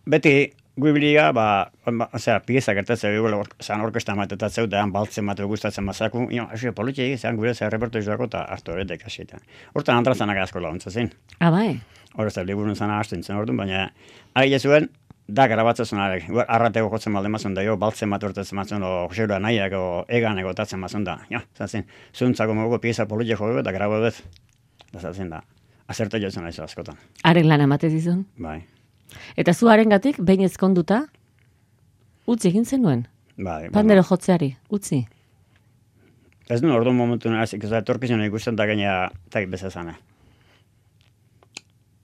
[0.07, 5.45] Beti, guibilia, ba, ba, osea, pieza gertatzen dugu, or, zan orkesta matetat zeutean, baltzen mate
[5.45, 9.39] gustatzen mazaku, jo, hasi, politxe egin, gu ze repertorio dago, eta hartu horretek hasita.
[9.75, 11.13] Hortan antrazanak asko launtza zen.
[11.41, 11.81] Ah, bai.
[12.15, 13.93] Hor ez da, liburun zana hasten zen orduan, baina,
[14.35, 14.89] ari zuen,
[15.29, 16.43] da grabatzen zuen.
[16.49, 20.81] Arrateko jotzen balde mazun da, jo, baltzen bat mazun, o, joseroa nahiak, o, egan egotatzen
[20.81, 21.19] mazun da.
[21.31, 24.01] Ja, zazen, zuntzako mogu pieza politxe jo eta grabo.
[24.93, 25.43] Da zazen da,
[25.93, 26.99] azerta jotzen aizu askotan.
[27.29, 28.25] Haren lan amate zizun.
[28.41, 28.63] Bai,
[29.37, 31.03] Eta zu harengatik behin ezkonduta,
[32.27, 33.07] utzi egin zenuen.
[33.37, 33.71] bai.
[33.73, 35.03] Pandero jotzeari, utzi.
[36.49, 39.97] Ez nuen orduan momentu nazik, ez da, etorkizuna ikusten da gaina, eta bezazana.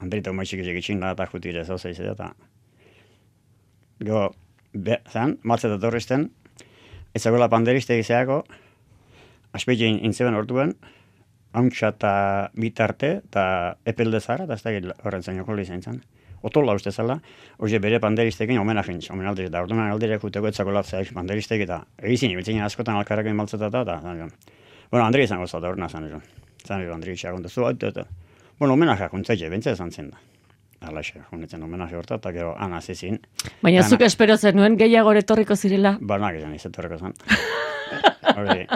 [0.00, 2.30] Andrita maitxik ezek itxin da, eta jutire zauzea izan, eta...
[4.06, 4.28] Go,
[4.72, 6.30] be, zan, matzeta torrizten,
[7.14, 8.44] ez panderiste izeako,
[9.52, 10.74] aspetxe intzeben orduan,
[11.52, 12.12] hauntxa eta
[12.54, 13.44] bitarte, eta
[13.88, 16.02] epelde zara, eta ez da horren zaino joli izan zen.
[16.42, 17.18] Otola uste zela,
[17.58, 22.60] hori bere panderistekin homenajin, homenaldez, da orduan aldire juteko etzako lapzeak panderistek, eta egizin, ibiltzen
[22.62, 24.28] askotan alkarrakin maltzeta eta, eta,
[24.90, 26.22] Bueno, Andri izango zata hor nazan edo.
[26.64, 28.06] Zan edo Andri itxagon da, zu, eta, eta.
[28.58, 30.22] Bueno, homenajea kuntzaitxe, bentsa esan zen da.
[30.88, 33.18] Alaxe, honetzen homenaje horta, eta gero ana zizin.
[33.62, 35.96] Baina zuk espero zenuen gehiago etorriko zirela.
[36.00, 37.16] Banak izan izetorreko zen.
[38.38, 38.68] Hori.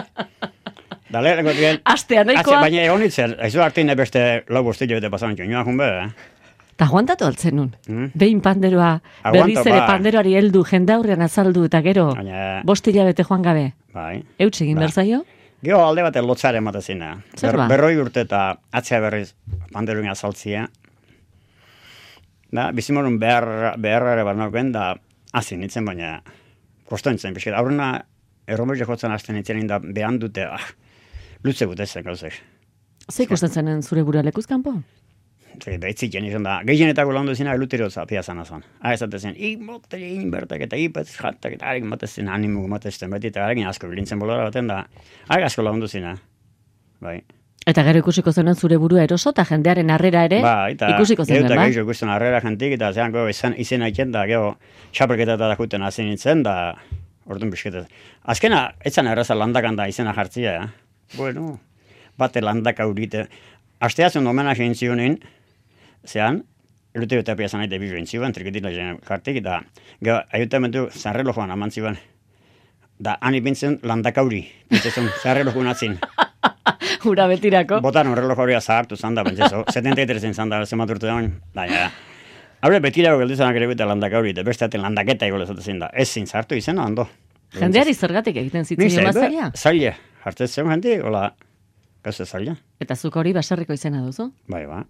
[1.13, 1.79] Da lehenko dien...
[1.85, 5.89] Astea nahikoa, Baina egon itzen, aizu hartine beste lau bostillo bete pasan txoinua jun be,
[6.03, 6.31] eh?
[6.73, 7.69] eta aguantatu altzen nun.
[7.85, 8.07] Mm?
[8.17, 8.95] Behin panderoa,
[9.29, 9.87] berriz ere bai.
[9.91, 13.67] panderoari heldu, jendaurrean azaldu eta gero, Baina, bost hilabete joan gabe.
[13.93, 14.23] bai.
[14.41, 14.87] Eutx egin Ba.
[14.87, 15.21] behar zaio?
[15.63, 17.13] Gero alde bat lotzare ematezina.
[17.37, 17.67] Zer ba?
[17.69, 19.35] berroi urte eta atzea berriz
[19.71, 20.65] panderuin azaltzia.
[22.53, 24.95] Da, bizimorun behar, beharrare bat nauken, da,
[25.33, 26.17] hasi nintzen, baina
[26.89, 27.53] kosto nintzen, pixket.
[27.57, 27.93] Aurrena,
[28.47, 30.67] erromertxe jotzen hasten nintzen, da, behan dute, ah,
[31.43, 32.33] lutze gute zen gauzek.
[33.11, 34.77] Ze ikusten zenen zure burua lekuzkanpo?
[35.61, 38.63] Zer, Beitzik jen izan da, gehienetako landu zina, lutero zapia zan azan.
[38.81, 43.11] Ha, ez zen, ik motel egin bertak eta ipetz jatak eta harekin matezen, animu matezen,
[43.13, 44.87] beti eta harekin asko bilintzen bolara baten da,
[45.27, 46.15] harek asko landu zina.
[47.01, 47.21] Bai.
[47.67, 51.45] Eta gero ikusiko zenuen zure burua eroso eta jendearen harrera ere Ba, eta ikusiko gero
[51.45, 51.67] eta ba?
[51.69, 54.57] gehiago ikusten arrera jentik, eta zean gero izan, izena iken da, gero
[54.91, 56.73] txapelketa eta dakuten hasi nintzen, da,
[57.29, 57.85] orduan bisketez.
[58.23, 60.82] Azkena, etzan erraza landakan da izena jartzia, eh?
[61.17, 61.59] Bueno,
[62.17, 63.27] bate landaka urite.
[63.83, 65.17] Asteatzen homenaje egin zionin,
[66.07, 66.43] zean,
[66.93, 69.61] elute bete apia zanaite bizu zion, triketila jen kartik, eta
[70.01, 71.97] gero, ayuntamentu zarrelojoan aman zion.
[72.99, 75.97] Da, han ipintzen landakauri, pintzen zarrelojoan atzin.
[77.03, 77.81] Hura betirako.
[77.83, 79.65] Botan horrelo horia zahartu zan da, pentsezo.
[79.73, 81.33] 73 zan da, zemat urte dagoen.
[81.53, 81.89] Da, ja.
[82.63, 85.89] Haure betirago geldizanak ere eta landak hori, eta beste aten landaketa ego lezatzen da.
[85.91, 87.09] Ez zin zartu izena, ondo.
[87.57, 89.93] Jendeari zergatik egiten zitzen zaibe, zaila?
[90.23, 91.33] Hartzen zen jenti, hola,
[92.03, 92.55] gauze zaila.
[92.79, 94.29] Eta zuk hori baserriko izena duzu?
[94.47, 94.83] Bai, ba.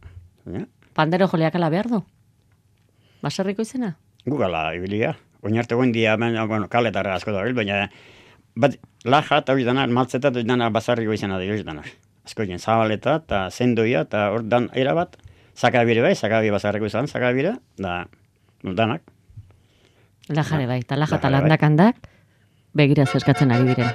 [0.46, 0.66] Ja.
[0.94, 2.04] Pandero joleak ala behar du?
[3.24, 3.96] Baserriko izena?
[4.30, 5.16] Gugala ibilia.
[5.44, 7.90] Oinarte guen dia, ben, bueno, kaletarra asko da baina
[8.56, 11.84] bat, laja eta hori dana, maltzeta hori dana bazarriko izena da hori dana.
[12.24, 15.18] Asko jen zabaleta eta zendoia eta hor dan erabat,
[15.56, 18.06] sakabire bai, sakabire bazarriko izan, sakabire, da,
[18.64, 19.04] danak.
[20.30, 21.40] Lajare bai, eta laja eta bai.
[21.40, 22.08] landakandak
[22.74, 23.92] begira zeskatzen ari diren.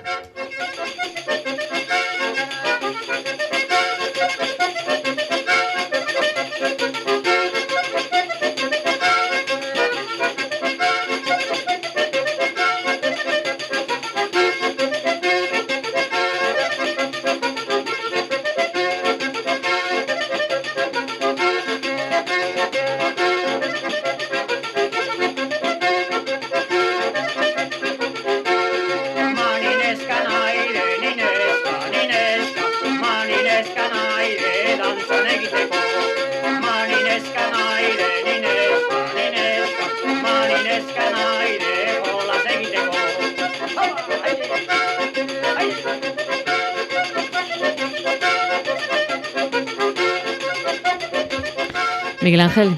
[52.28, 52.70] Miguel Angel,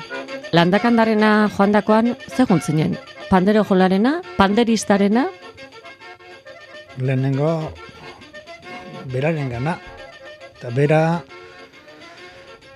[0.55, 2.93] landakandarena joan dakoan, ze juntzinen?
[3.31, 5.25] Pandero jolarena, panderistarena?
[7.03, 7.73] Lehenengo,
[9.11, 9.75] beraren gana.
[10.55, 11.01] Eta bera,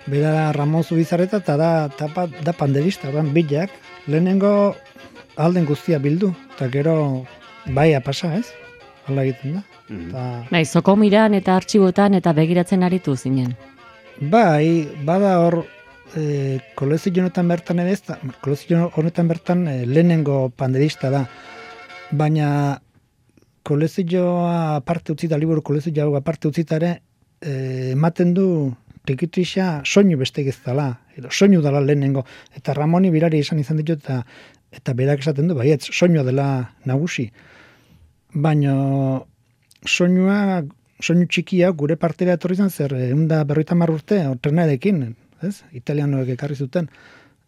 [0.07, 3.71] bera da Ramon Zubizarreta eta da, da, pa- da panderista, orduan bilak.
[4.07, 4.75] Lehenengo
[5.37, 7.25] alden guztia bildu, eta gero
[7.67, 8.47] baia pasa, ez?
[9.07, 9.63] Hala egiten da.
[9.89, 10.09] Mhm.
[10.11, 13.55] Eta, bai, zokomiran eta artxibotan eta begiratzen aritu zinen.
[14.21, 15.65] bai, bada hor,
[16.17, 21.25] e, kolezio honetan bertan ere ez da, kolezio honetan bertan e, lehenengo panderista da.
[22.13, 22.81] Baina
[23.63, 26.93] kolezioa aparte utzita, liburu kolezioa aparte utzita ere,
[27.41, 28.47] e, ematen du
[29.05, 30.87] Rikitrisa soinu beste ez dala,
[31.17, 32.25] edo soinu dala lehenengo,
[32.57, 34.23] eta Ramoni birari izan izan ditut, eta,
[34.73, 36.47] eta berak esaten du, baietz, soinua dela
[36.89, 37.27] nagusi.
[38.33, 38.73] Baina
[39.85, 40.63] soinua,
[41.05, 45.63] soinu txikia gure partera etorri zen zer, egun da berroita urte, trenarekin, ez?
[45.73, 46.89] Italianoek ekarri zuten.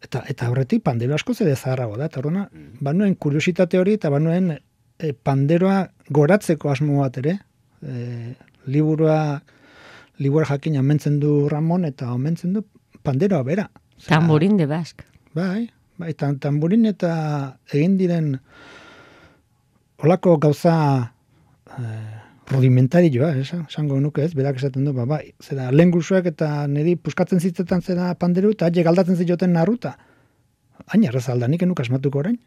[0.03, 2.47] Eta, eta horretik pandero asko zede zaharrago da, eta horrena,
[2.79, 7.39] banuen kuriositate hori, eta banuen e, panderoa goratzeko asmo bat ere,
[7.81, 8.35] e,
[8.67, 9.41] liburua,
[10.19, 12.63] liburua jakin amentzen du Ramon, eta omentzen du
[13.03, 13.69] panderoa bera.
[13.97, 15.03] Osea, Tamborin de Bask.
[15.37, 17.11] Bai, bai, tan, tamburin eta
[17.73, 18.35] egin diren
[20.03, 20.75] olako gauza
[21.77, 22.17] eh,
[22.51, 25.91] rudimentarioa, esan, esango nuke ez, berak esaten du, ba, bai, zera, lehen
[26.25, 29.97] eta niri puskatzen zitzetan zera panderu, eta haiek galdatzen zioten narruta.
[30.87, 32.37] Hain erraz alda, nik enuk asmatuko orain.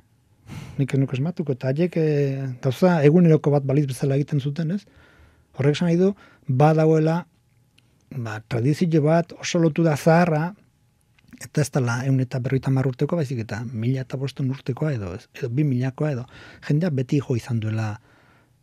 [0.79, 4.87] Nik enuk asmatuko, eta haiek eh, gauza eguneroko bat baliz bezala egiten zuten, ez?
[5.59, 6.15] Horrek esan nahi du,
[6.49, 7.27] badauela,
[8.17, 10.55] ba, tradizio bat oso lotu da zaharra,
[11.41, 15.49] eta ez dela egun eta berroita urteko, baizik eta mila eta boston urtekoa edo, edo
[15.49, 16.27] bi milakoa edo,
[16.69, 18.01] jendea beti jo izan duela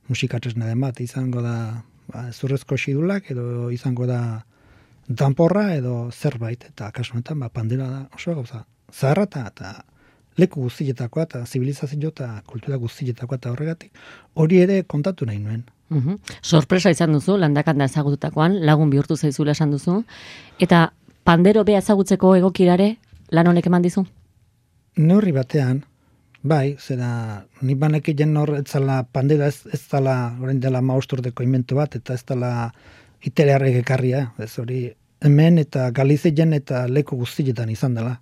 [0.08, 4.44] musikatresna den bat, izango da ba, zurrezko xidulak edo izango da
[5.08, 9.74] danporra edo zerbait, eta kasu honetan ba, pandera da oso gauza zaharra eta, eta
[10.38, 13.92] leku guztietakoa eta zibilizazio eta kultura guztietakoa eta horregatik
[14.36, 15.66] hori ere kontatu nahi nuen.
[15.90, 16.16] Mhm.
[16.42, 20.04] Sorpresa izan duzu, landakanda ezagututakoan, lagun bihurtu zaizula esan duzu,
[20.60, 20.92] eta
[21.24, 22.98] pandero bea ezagutzeko egokirare
[23.32, 24.06] lan honek eman dizu?
[24.98, 25.84] Neurri batean,
[26.44, 31.76] bai, zera, ni banekien hor ez zala pandera ez, ez zala orain dela mausturdeko inventu
[31.76, 32.72] bat, eta ez zala
[33.26, 34.82] itelearrek ekarria, ez hori
[35.22, 38.18] hemen eta Galizien eta leku guztietan izan dela.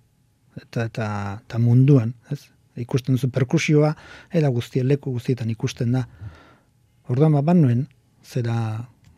[0.56, 1.08] Eta, eta,
[1.44, 2.46] eta munduan, ez?
[2.80, 3.94] Ikusten duzu perkusioa,
[4.32, 6.06] eta guztien leku guztietan ikusten da.
[7.12, 7.86] Orduan ba, banuen,
[8.24, 8.56] zera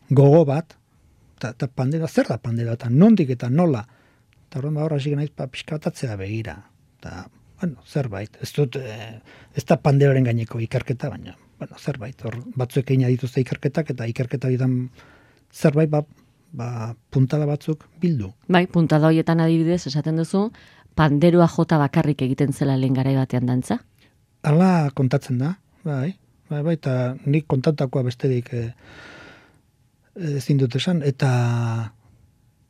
[0.09, 0.75] gogo bat,
[1.39, 3.85] eta, pandera, zer da pandera, eta nondik eta nola.
[4.47, 6.57] Eta orduan ba, horra naiz, ba, pixka bat atzera begira.
[6.99, 7.27] Eta,
[7.61, 8.37] bueno, zerbait.
[8.41, 9.19] Ez dut, eh,
[9.55, 12.21] ez da panderoren gaineko ikerketa, baina, bueno, zerbait.
[12.25, 14.89] Hor, batzuek egin dituzte ikerketak, eta ikerketa ditan
[15.51, 16.03] zerbait, ba,
[16.51, 18.33] ba, puntala batzuk bildu.
[18.47, 20.49] Bai, puntada hoietan adibidez esaten duzu,
[20.95, 23.79] panderoa jota bakarrik egiten zela lehen garai batean dantza.
[24.43, 26.15] Hala kontatzen da, bai,
[26.49, 28.69] bai, bai, eta nik kontatakoa besterik eh,
[30.39, 31.29] ezin dut esan, eta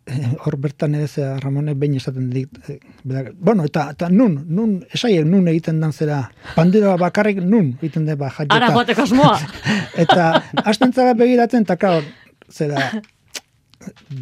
[0.10, 4.80] eh, hor bertan zera Ramonek behin esaten dit, eh, berak, bueno, eta, eta nun, nun,
[4.94, 8.58] esaiek nun egiten dan zera, panderoa bakarrik nun egiten da ba, jaiota.
[8.58, 9.40] Ara joateko asmoa!
[10.04, 12.04] Eta hasten zara begiratzen, eta kao,
[12.52, 12.92] zera,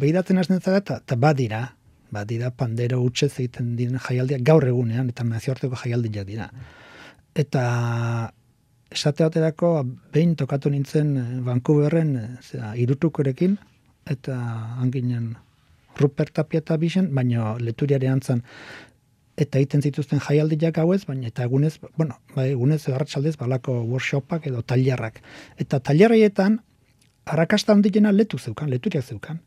[0.00, 1.60] begiratzen hasten zara, eta, eta badira,
[2.10, 6.48] badira pandero utxez egiten diren jaialdiak gaur egunean, eta nazioarteko jaialdiak dira.
[7.38, 7.62] Eta
[8.90, 9.72] esate baterako,
[10.12, 13.58] behin tokatu nintzen eh, Vancouverren, eh, zera, irutukorekin,
[14.08, 14.36] eta
[14.80, 15.36] hanginen
[15.98, 18.42] Rupert Tapia eta Bixen, baina leturiare antzan,
[19.38, 24.62] eta egiten zituzten jaialdiak hauez, baina eta egunez, bueno, bai, egunez arratsaldez balako workshopak edo
[24.62, 25.20] tailerrak.
[25.58, 26.58] Eta tailerraietan
[27.28, 29.38] arrakasta handiena letu zeukan, leturiak zeukan.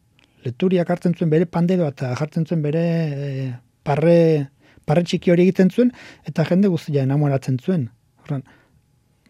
[0.46, 3.52] Leturiak hartzen zuen bere panderoa eta jartzen zuen bere e,
[3.84, 4.48] parre,
[4.86, 5.92] parre txiki hori egiten zuen,
[6.26, 7.89] eta jende guztia enamoratzen zuen.
[8.24, 8.46] Horren,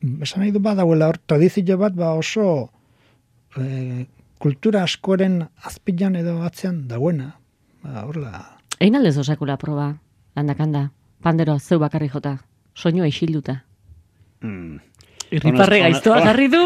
[0.02, 2.70] esan nahi du badauela hor tradizio bat ba oso
[3.58, 4.06] e,
[4.41, 7.36] kultura askoren azpilan edo atzean dagoena.
[7.82, 9.91] Ba, horla, Egin aldez osakula proba,
[10.34, 10.88] landakanda,
[11.22, 12.39] panderoa zeu bakarri jota,
[12.74, 13.60] soinua isilduta.
[14.41, 14.80] Mm.
[15.32, 16.62] Irriparre gaiztoa garri du!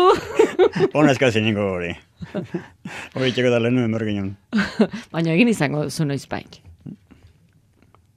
[0.97, 1.91] Honezka ziniko hori.
[3.15, 4.31] Hori txeko da lehenu emerginon.
[5.13, 6.61] Baina egin izango zu noiz baik.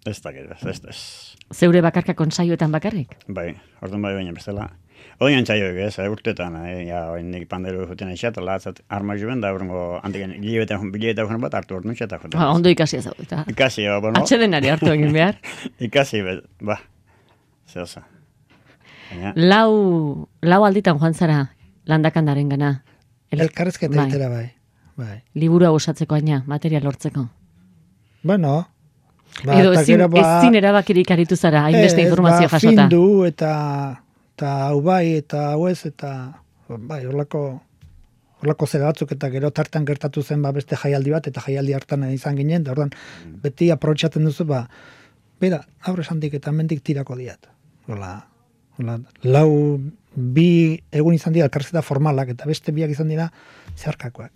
[0.07, 1.01] Ez da, ez, ez, ez.
[1.53, 3.19] Zeure bakarka konsaioetan bakarrik?
[3.27, 3.51] Bai,
[3.83, 4.71] orduan bai baina bestela.
[5.21, 9.99] Oian txaioek ez, urtetan, eh, ja, oindik pandero juten eixat, latzat arma juen, da urrengo
[10.07, 12.39] antiken bilebetan bilebetan bat hartu orduan txeta juten.
[12.39, 15.41] Ba, ondo ikasia zau, eta Ikasi, ba, bueno, atxedenari hartu egin behar.
[15.89, 16.79] ikasi, be- ba,
[17.67, 18.05] zehose.
[19.11, 21.41] Baina, Lau, lau alditan joan zara
[21.89, 22.73] landakandaren gana.
[23.33, 24.07] Elkarrezketa bai.
[24.07, 24.47] egitera bai.
[24.99, 25.23] Bai.
[25.35, 27.29] Liburua osatzeko aina, material lortzeko.
[28.23, 28.69] Bueno,
[29.45, 32.87] Edo eta ezin, ba- ezin erabakirik aritu zara, hainbeste Ez, informazio ba, jasota.
[32.89, 33.51] Findu eta
[34.39, 36.39] eta hau bai eta hau ez eta
[36.71, 37.59] bai, horlako
[38.39, 42.05] horlako zera batzuk eta gero tartean gertatu zen ba beste jaialdi bat eta jaialdi hartan
[42.15, 42.93] izan ginen da orduan
[43.43, 44.69] beti aprobetxatzen duzu ba
[45.43, 47.51] bera aurre esandik eta mendik tirako diat.
[47.89, 48.13] Hola,
[48.79, 49.51] hola, lau
[50.15, 53.33] bi egun izan dira elkarrizketa formalak eta beste biak izan dira
[53.75, 54.31] zeharkakoak.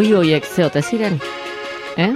[0.00, 1.18] Oi hoiek zeote ziren.
[2.00, 2.12] Eh?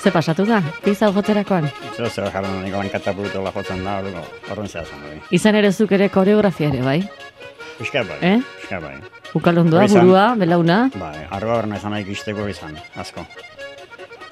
[0.00, 1.66] Ze pasatu da, pizza jotzerakoan.
[1.96, 3.98] zer zer jarren nik lankata burutola jotzen da,
[4.48, 5.18] horren zehaz bai.
[5.36, 7.00] Izan ere zuk ere koreografia ere, bai?
[7.78, 8.38] Piskat bai, Eh?
[8.60, 8.94] piskat bai.
[9.34, 10.78] Ukalondua, Hori burua, belauna.
[10.94, 13.26] Bai, arroa horren izan nahi ikisteko izan, asko.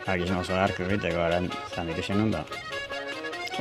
[0.07, 2.43] Agizan oso harko egiteko, aren zan ikusi nun da.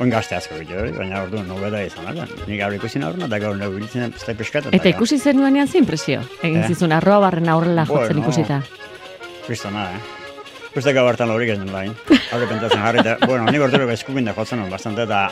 [0.00, 2.24] Oin gazte asko hori, baina ordu nobeda izan, ala.
[2.46, 4.72] Nik gaur ikusi horren, eta gaur nahi biltzen ez da piskat.
[4.72, 6.22] Eta ikusi zenuenean ze impresio.
[6.42, 6.68] Egin Eh?
[6.68, 8.62] zizun arroa barrena horrela jotzen ikusita.
[9.48, 10.00] Kristona, eh?
[10.76, 11.94] Uste gau hartan lorik ez nolain.
[12.30, 15.24] Haure pentatzen jarri, eta, bueno, nik orduko eskubin da jotzen nun, bastante, eta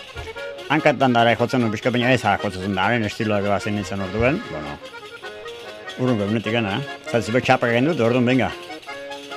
[0.72, 4.78] hankatan dara jotzen nun, pixka baina ez jotzen zuen, haren estiloak bazen nintzen orduen, bueno,
[6.00, 6.96] urrunko egunetik gana, eh?
[7.12, 8.50] Zaltzibek txapak egin dut, orduan benga,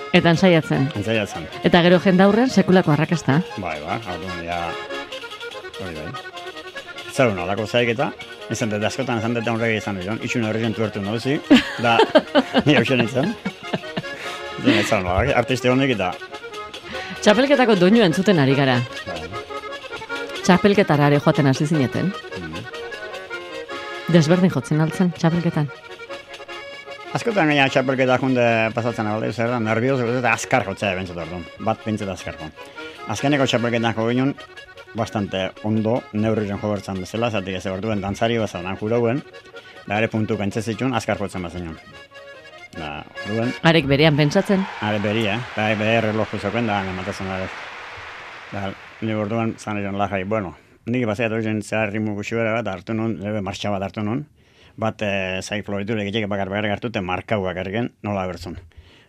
[0.09, 0.87] Eta ensaiatzen.
[0.97, 1.43] entzaiatzen.
[1.67, 3.41] Eta gero jendaurren sekulako arrakasta.
[3.61, 4.57] Bai, ba, orduan, ja,
[5.83, 6.07] hori bai.
[7.13, 8.09] Zer hona, lako zaik eta,
[8.49, 11.37] izan dut askotan izan dut horrega izan dut, itxun horrezen tuertu nauzi,
[11.83, 11.97] da,
[12.65, 13.35] ni hau nintzen.
[14.65, 16.13] Ez hona, artiste honek eta,
[17.19, 18.77] Txapelketako doinu entzuten ari gara.
[19.05, 19.19] bai,
[20.43, 22.13] Txapelketara ere joaten hasi zineten.
[22.39, 22.55] mm.
[24.13, 25.67] Desberdin jotzen altzen, txapelketan.
[27.13, 31.83] Askotan gaina txapelketa junde pasatzen alde, zer da, nervioso eta azkar jotzea bentsat orduan, bat
[31.85, 32.53] bentsat azkar joan.
[33.09, 34.33] Azkeneko txapelketan jo ginen,
[34.95, 39.21] bastante ondo neurriren jo bertzan bezala, zatik ez orduen dantzari bazadan jurauen,
[39.87, 41.67] da ere puntu pentsa zituen azkar jotzen bazen
[42.75, 44.61] Da, orduen, Arek berean pentsatzen.
[44.85, 45.37] are beri, eh?
[45.55, 47.47] Da, bere reloju zoken da, nematazen are.
[48.51, 48.69] Da,
[49.01, 50.53] ni orduan zan egon lajai, bueno,
[50.89, 54.25] nik bazea dozen zehar rimu gutxi bera bat hartu nun, lebe martxa bat hartu nun,
[54.79, 55.11] bat e,
[55.41, 58.57] zai floritu legitek bakar bakar hartu, te markau bakarriken nola bertzun.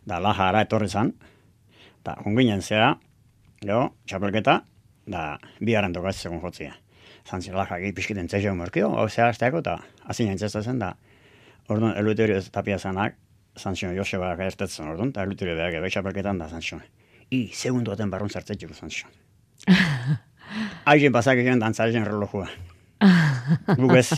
[0.09, 1.13] Da, laja ara etorri zan,
[2.05, 2.95] da, onginen zera,
[3.65, 4.61] jo, txapelketa,
[5.11, 5.25] da,
[5.61, 6.75] bi haran tokaz segun jotzia.
[7.29, 9.81] Zantzi laja gehi pixkiten txezio morkio, hau zehazteako, eta
[10.19, 10.95] nintzesta zen, da,
[11.69, 13.17] orduan, eluterio tapia zanak,
[13.61, 16.81] Sanchion Joseba gertatzen orduan, eta eluture behar gero txapelketan da Sanchion.
[17.31, 19.11] I, segundu baten barrun zartzetxeko Sanchion.
[20.89, 22.49] Haien pasak egin dantzaren relojua.
[23.79, 24.09] Guk ez.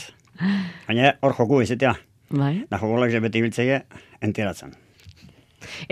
[0.89, 1.95] Baina hor joku izatea.
[2.33, 2.63] Bai.
[2.71, 3.83] Da jokolak beti biltzege
[4.25, 4.73] enteratzen.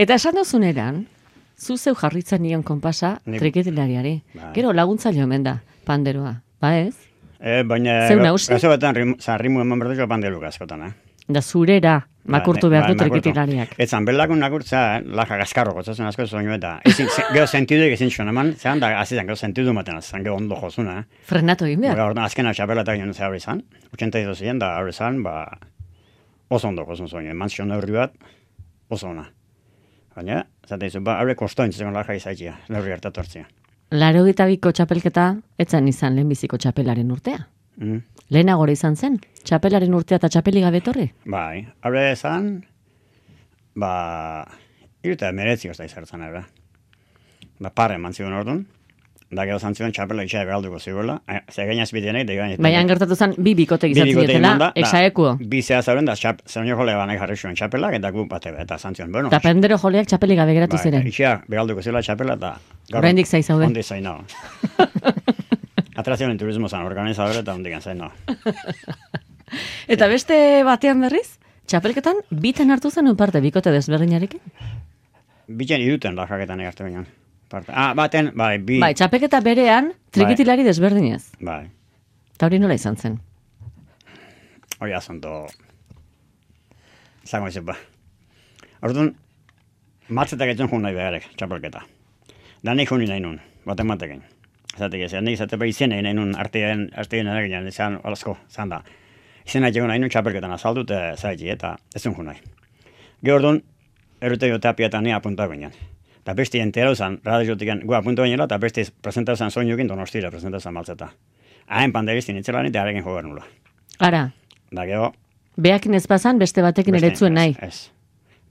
[0.01, 1.03] Eta esan duzun eran,
[1.61, 4.15] zu zeu jarritzen nion konpasa Ni- trikitilariari.
[4.35, 4.53] Bai.
[4.57, 6.39] Gero laguntzaile omen da, panderoa.
[6.61, 6.95] Ba ez?
[7.41, 8.51] E, baina, Zeu nagusi?
[8.53, 10.93] gazo batean rim, za, rimu eman berduzko pandeluk askotan, eh?
[11.31, 13.23] Da zurera makurtu Ba, behar ne- du ba, makurtu.
[13.23, 13.75] trikitilariak.
[13.79, 16.81] Etzan, belakun nakurtza, eh, laja gaskarro gotzatzen asko zoinu eta.
[16.85, 20.57] Ezin, gero sentiduek ezin zuen eman, zehan da, azizan, gero sentidu maten, azizan, gero ondo
[20.61, 21.05] jozuna, eh?
[21.27, 21.97] Frenatu egin behar.
[21.97, 23.63] Ba, orduan, azkena txapelata ginen ze hori izan,
[23.97, 25.47] 82 ziren, da hori izan, ba,
[26.51, 28.13] oso ondo gozun zuen, mantzio neurri bat,
[28.89, 29.29] oso ona.
[30.17, 33.47] Baina, zate izu, ba, haure kostoin zegoen laja izaitia, neurri hartatortzia.
[33.91, 37.47] Laro biko txapelketa, etzan izan lehenbiziko txapelaren urtea.
[37.81, 38.03] Mm.
[38.31, 41.09] Lehenagora izan zen, txapelaren urtea eta txapeli gabe etorri.
[41.25, 42.51] Bai, haure izan,
[43.75, 44.45] ba,
[45.03, 46.45] iruta meretzi ozta izartzen ere.
[47.61, 48.61] Da pare eman ziren orduan,
[49.31, 53.15] da gero zantzion txapela itxea galduko zibela, eh, ze gainaz bideenek, de gainaz Baina gertatu
[53.17, 55.37] zen, bi bikote Bi gizatzen dietela, da, da, exaekuo.
[55.41, 58.79] Bi zehaz zauren, da txap, zer jole banek jarri zuen txapelak, eta gu bate eta
[58.79, 61.07] zantzion, bueno, Eta pendero joleak txapeli gabe geratu Bai, ziren.
[61.07, 62.57] Itxea, begalduko zela txapela eta...
[62.91, 63.71] gaur- Oraindik zai zaude.
[66.01, 68.13] Atrazioen turismo zan organizadore eta ondik zain nao.
[69.95, 70.37] Eta beste
[70.67, 74.41] batean berriz, txapelketan biten hartu zen parte bikote desberdinarekin.
[75.51, 77.05] Bitzen iduten lajaketan egarte baina.
[77.51, 77.73] parte.
[77.75, 78.79] Ah, baten, bai, bi.
[78.79, 81.33] Bai, txapeketa berean, trikitilari desberdinez.
[81.43, 81.65] Bai.
[82.37, 83.19] Eta hori nola izan zen?
[84.79, 85.49] Hori asunto...
[87.27, 87.75] Zango izan ba.
[88.87, 89.11] Orduan,
[90.09, 91.83] matzetak etzen jun nahi beharek, txapelketa.
[92.63, 94.23] Da nik juni nahi nun, baten matekin.
[94.81, 98.81] Zatek ez, nik zate behar izen nahi nun artean, artean eraginan, izan olazko, zan da.
[99.47, 102.41] Izen nahi nahi nun txapelketan azaldu eta zaitzi, eta ez zuen jun nahi.
[103.23, 103.63] Gero orduan,
[104.21, 105.73] erute jo tapia eta ni apunta ginen.
[106.21, 110.61] Eta beste entero zan, radiotik gu apunta ginela, eta beste presentau zan soinukin donostira presentau
[110.61, 111.11] zan maltzeta.
[111.69, 113.45] Haen panderistin itzelan eta harekin jogar nula.
[113.99, 114.31] Ara,
[114.73, 115.13] Da gero,
[115.59, 117.57] beakin ez bazan, beste batekin Beste- etzuen nahi.
[117.61, 117.69] Ez.
[117.69, 117.91] ez.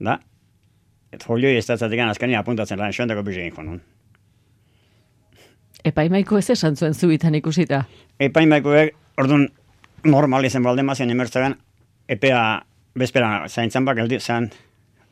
[0.04, 0.18] Da,
[1.12, 3.80] et folioi ez azkani apuntatzen lan xoendako bizegin jonun.
[5.84, 7.84] Epaimaiko ez esan zuen zubitan ikusita.
[8.20, 9.48] Epaimaikoek, orduan,
[10.04, 11.56] normal izan balde mazien emertzagan,
[12.08, 12.40] epea
[12.98, 14.50] bezpera zaintzan bak, eldi, zan,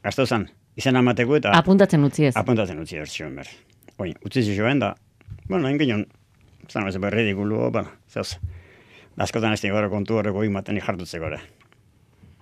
[0.04, 2.36] gazto zan, izan amateko eta Apuntatzen utzi ez.
[2.36, 3.48] apuntatzen utzi bertzioen ber.
[3.98, 4.94] Oin, utzi zizioen da,
[5.48, 6.06] bueno, ingenion,
[6.70, 8.36] zan ez ber ridikulu, bueno, zehoz,
[9.16, 11.40] da askotan ez gara kontu horreko imaten jartutzeko ere.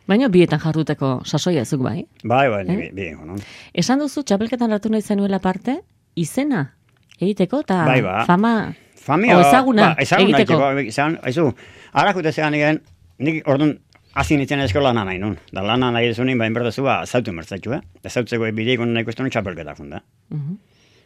[0.07, 2.07] Baina bietan jarduteko sasoia zuk bai.
[2.23, 2.77] Bai, bai, Eh?
[2.77, 3.43] bi, bi.
[3.75, 5.81] Esan duzu txapelketan hartu nahi zenuela parte,
[6.15, 6.75] izena
[7.21, 8.25] egiteko eta Bai, ba.
[8.27, 8.75] fama
[9.07, 10.61] Familia, O ezaguna ba, ezaguna egiteko.
[10.73, 10.89] egiteko.
[10.91, 11.55] Izan, aizu,
[11.93, 12.81] arakute zean igen,
[13.19, 13.77] nik orduan
[14.15, 15.37] hasi nintzen eskola lana nahi nun.
[15.53, 17.81] Da lana nahi zunin, bain berdezu, ba, zautu mertzaitu, eh?
[18.03, 20.03] Da zautzeko bideik ondo nahiko estuen txapelketa funda.
[20.31, 20.57] Mhm.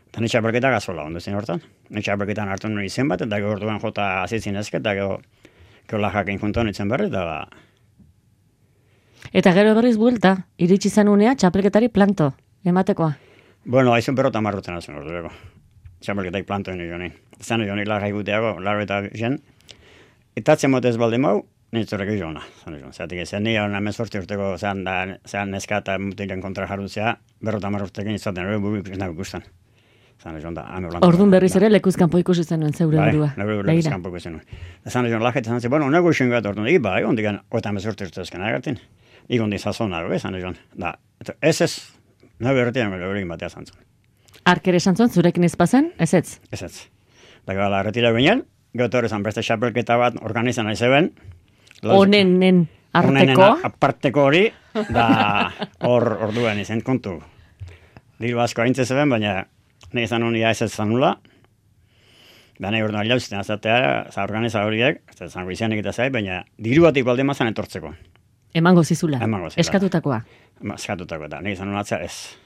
[0.08, 1.60] Eta ni txapelketa gazola ondo zen hortan.
[1.90, 5.20] Ni txapelketan hartu nuen izen bat, eta gero orduan jota azitzin ezke, eta gero,
[5.86, 7.48] gero lajakin junto nintzen berri, eta ba,
[9.32, 12.32] Eta gero berriz buelta, iritsi zen unea txapelketari planto,
[12.64, 13.12] ematekoa.
[13.64, 15.30] bueno, aizun berrota marrutzen azun ordu beko.
[16.00, 17.12] Txapelketak planto nio jonin.
[17.42, 19.38] Zan joni lajai guteago, laro eta jen.
[20.36, 21.42] Eta atzen motez balde mau,
[21.72, 22.42] nintzorek jona.
[22.64, 24.94] Zan joan, zatik ez, ni hona mezortzi urteko zean, da,
[25.28, 29.44] zean neska eta mutilen kontra jarrutzea, berrota marrutekin izaten, hori bubi nahi gustan.
[30.20, 31.08] Zan joan da, hame blanko.
[31.08, 33.30] Orduan berriz ere lekuzkanpo ikusi zenuen zeure Bai, burua.
[33.36, 33.92] nire burua Begira.
[33.94, 34.40] kanpoko zen.
[34.88, 38.04] Zan joan lajet, zan zen, bueno, nego isun bat orduan, iba, egon digan, oeta mezortzi
[38.04, 38.76] urtezken agartin.
[39.28, 40.56] Igon di sazona, bai, zan joan.
[40.76, 40.92] Da,
[41.40, 41.72] ez ez,
[42.38, 43.84] nahi berretean, hori batea zan zuen.
[44.48, 46.40] Ark ere esan zuen, zurekin ez bazen, ez ez.
[46.50, 46.74] Ez ez.
[47.46, 51.12] Da gala retira ginen, gautor esan beste xapelketa bat organizan nahi zeben.
[51.82, 54.46] Honenen arteko, aparteko hori,
[54.92, 55.50] da
[55.86, 57.18] hor orduan izen kontu.
[58.20, 59.46] Diru asko haintze zeben, baina
[59.92, 61.14] nahi izan honi ez ez zanula.
[62.60, 66.42] Da nahi orduan jauzten azatea, za organiza horiek, ez da zango izanik eta zai, baina
[66.58, 67.94] diru batik balde mazan etortzeko.
[68.54, 69.60] emango zizula, Emango zila.
[69.60, 70.20] eskatutakoa.
[70.60, 72.36] Ma, Eskatutako eta nahi izan hona atzea ez.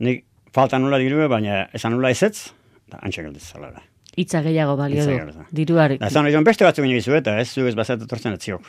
[0.00, 0.24] Nik
[0.56, 2.48] falta nula dirue, baina esan nula ez ez,
[2.88, 3.82] da antxe zala da.
[4.16, 5.98] Hitza gehiago balio du, diruari.
[6.00, 8.64] Da zan beste batzu gine izu eta ez zu ez bazat etortzen etziok.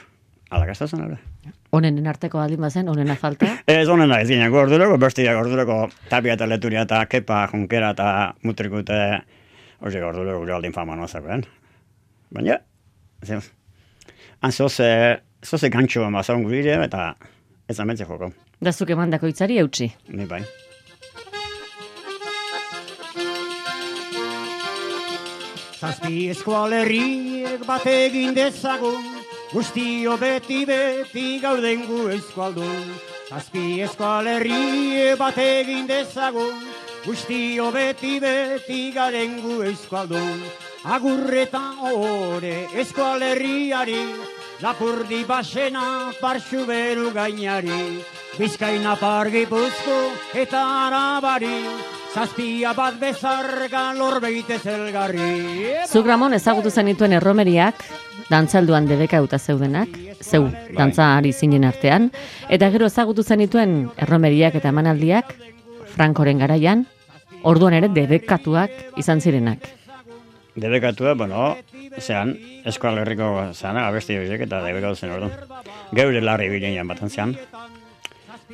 [0.51, 1.17] Ala gaztatzen ere.
[1.75, 3.49] Honenen arteko baldin bazen, honena falta.
[3.67, 8.07] Ez honena ez ginen gordureko, bestiak gordureko tapia eta leturia eta kepa, junkera eta
[8.47, 8.99] mutriku eta
[9.83, 11.43] hori gordureko gure aldin fama nozakoen.
[12.31, 12.55] Baina,
[13.23, 13.41] ze,
[14.39, 14.87] han zoze,
[15.43, 17.09] zoze gantxo mazan gure eta
[17.67, 18.31] ez ametze joko,
[18.63, 19.91] Da zuk emandako hitzari eutxi.
[20.07, 20.41] ni bai.
[25.87, 29.05] Zazpi eskualerriek bat egin dezagun,
[29.53, 32.89] guztio beti beti gauden gu eskualdun.
[33.29, 36.59] Zazpi eskualerriek bat egin dezagun,
[37.05, 40.43] guztio beti beti garen gu eskualdun.
[40.83, 41.63] Agurreta
[41.93, 44.03] ore eskualerriari,
[44.59, 48.03] lapurdi basena parxu beru gainari.
[48.35, 50.01] Bizkaina pargipuzko
[50.35, 51.61] eta arabari,
[52.17, 55.27] zazpia bat bezarga lorbeite zelgarri.
[55.85, 57.83] Zuk Ramon ezagutu zenituen erromeriak,
[58.31, 59.93] dantzalduan debeka euta zeudenak,
[60.23, 62.09] zeu dantza ari zinen artean,
[62.49, 65.35] eta gero ezagutu zenituen erromeriak eta emanaldiak,
[65.93, 66.85] Frankoren garaian,
[67.43, 69.69] orduan ere debekatuak izan zirenak.
[70.57, 71.51] Debekatua, bueno,
[72.01, 72.33] zean,
[72.65, 75.37] eskoal herriko zean, abesti horiek eta debekatu zen orduan.
[75.93, 77.37] Geure larri bilean batan zean.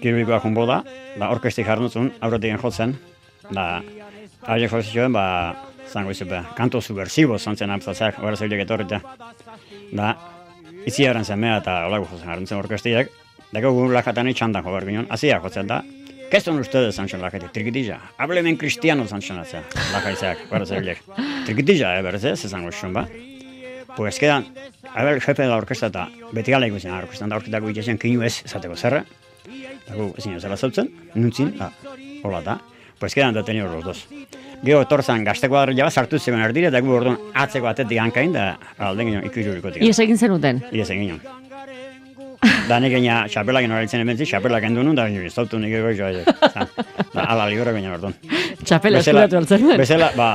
[0.04, 0.82] Kirubikoa junbo da,
[1.16, 2.98] da orkesti jarnutzun, aurretik jotzen,
[3.52, 3.82] da,
[4.48, 5.26] horiek jotzen ba,
[5.90, 9.02] zango izu, ba, kanto subversibo zantzen amzatzak, horra zeilek etorrita.
[9.92, 10.14] Da,
[10.86, 13.12] itzi eran zen mea eta olako jotzen jarnutzen orkestiak,
[13.54, 15.84] da gau lakatan itxandan jobar ginen, azia jotzen da,
[16.34, 17.48] ¿Qué son ustedes, Sancho Lajete?
[17.50, 18.00] Triquitilla.
[18.18, 19.62] Hábleme en cristiano, Sancho Natzea.
[19.92, 21.04] Lajaizeak, gara zebilek.
[21.46, 23.08] Triquitilla, eh, berez ez, esango xun, ba?
[23.96, 24.48] Pues quedan,
[24.96, 28.00] a ver, jefe de la orquesta eta beti gala ikusten, da, orkestan da orkestako itxezen
[28.02, 29.04] kinu ez esateko zerra.
[29.86, 31.70] Dago, ezin zela zautzen, nuntzin, da,
[32.24, 32.58] hola da.
[33.00, 34.08] Pues quedan detenidos los dos.
[34.64, 38.58] Gero etorzan gazteko adarria bat sartu zegoen erdire, eta gu orduan atzeko atetik hankain, da
[38.78, 39.84] alden ginen ikirurikotik.
[39.84, 40.64] Ies egin zenuten.
[40.72, 41.20] Ies egin
[42.68, 45.98] da nik gaina xapelak noritzen ebentzi, xapelak endu nun, da baina ez dautu nik egoiz
[45.98, 46.10] joa.
[47.14, 48.16] Da, ala libre baina orduan.
[48.64, 49.80] Txapela eskuratu altzen nuen.
[49.80, 50.30] Bezala, ba,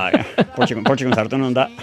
[0.56, 1.68] portxikun, portxikun zartu nun da.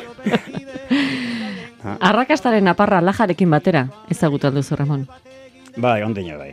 [2.09, 5.05] Arrakastaren aparra lajarekin batera, ezagutu alduzu, Ramon.
[5.77, 6.51] Bai, ondina bai.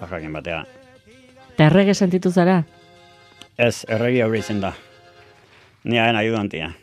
[0.00, 0.62] Bajakin batea.
[1.54, 2.60] Eta errege sentitu zara?
[3.56, 4.74] Ez, erregi aurre izen da.
[5.88, 6.74] Ni haen ayudantia.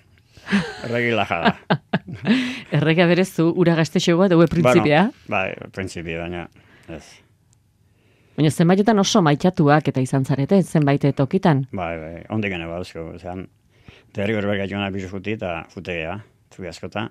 [0.87, 1.77] Erregi laja da.
[2.79, 5.03] Errega berezu, ura gaztexoa dugu printzipia.
[5.29, 6.47] Bai, printzipia, baina
[6.89, 7.03] ez.
[8.33, 11.67] Baina zenbaitetan oso maitatuak eta izan zarete, zenbait tokitan.
[11.77, 13.05] Bai, bai, ondik gane bauzko.
[13.21, 13.45] Zean,
[14.17, 16.17] derri berberga joan abizu eta futegea,
[16.55, 17.09] zubi askota.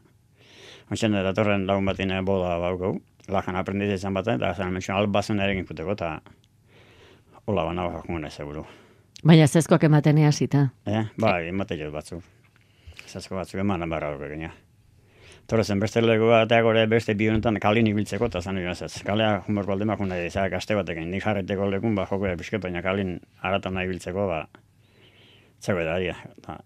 [0.90, 2.96] Ontzen da datorren lagun batin boda bauko,
[3.28, 6.20] lajan aprendiz izan baten, eta zan mentzun albazen erekin futeko, eta
[7.46, 8.66] hola bana baka junguna seguru.
[9.22, 10.68] Baina zezkoak ematen hasita.
[10.86, 11.04] Eh?
[11.20, 12.24] Bai, emate jod batzuk.
[13.06, 14.50] Zasko batzuk eman barra horko genia.
[15.46, 18.92] Torrezen beste lego bateak ore beste bi honetan kalin ibiltzeko, eta zan ez ez.
[19.06, 22.82] Kalea humor balde makun nahi, zara gazte batekin, nik jarreteko lekun, ba, joko epizke, baina
[22.82, 24.46] kalin aratan nahi ibiltzeko, ba,
[25.62, 26.58] zego edaria, eta,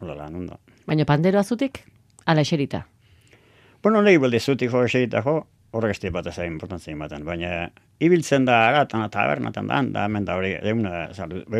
[0.00, 0.60] hola ondo.
[0.86, 1.82] Baina pandero azutik,
[2.26, 2.86] ala eserita.
[3.82, 5.42] Bueno, lehi balde zutik jo eserita jo,
[5.72, 7.68] horrek bat ez importantzia ematen, baina
[8.00, 11.08] ibiltzen da aratan eta tabernatan da, da hemen da hori, euna,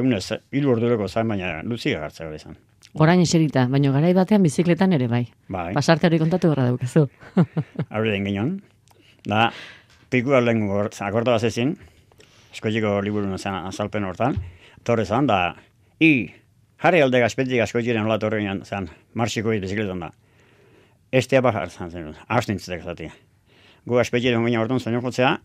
[0.01, 0.21] euna,
[0.53, 2.57] hilu ordureko zain, baina lutzia gartzea hori izan.
[2.95, 5.27] Orain eserita, baina garai batean bizikletan ere bai.
[5.49, 5.73] Bai.
[5.77, 7.05] Pasarte hori kontatu gorra daukazu.
[7.91, 8.55] Aurre den ginen.
[9.29, 9.51] Da,
[10.11, 11.77] piku lehen akordo bat ezin,
[12.55, 14.39] eskoitiko liburu zen azalpen hortan,
[14.85, 15.55] torre zan, da,
[16.01, 16.31] i,
[16.81, 20.13] jarri alde gazpetik askoitiren hola torre ginen, zen, marxiko bizikletan da.
[21.13, 23.11] Estea bajar zan zen, haustintzetek zati.
[23.89, 25.39] Gu aspetiren ginen orduan zen jotzea,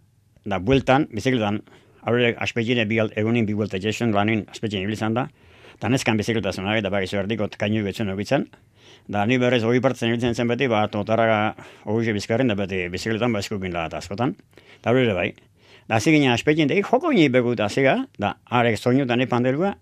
[0.43, 1.61] da, bueltan, bizikletan,
[2.03, 5.29] aurre aspetire bi, egunin bi buelta jesun lanin aspetien ibilizan da,
[5.77, 8.49] eta neskan bizikleta zuen, eta bakizu erdikot kainu betzen ogitzen,
[9.03, 11.55] Da, ni berrez hori partzen ibiltzen zen beti, ba, totaraga
[11.91, 14.35] hori bizkarren da beti bizikletan ba eskukin da eta askotan.
[14.83, 15.31] Da hori ere bai.
[15.89, 19.27] Da, hasi ginen aspetien, da, joko gini begu eta ziga, da, arek soinu da ni
[19.27, 19.73] pandelua.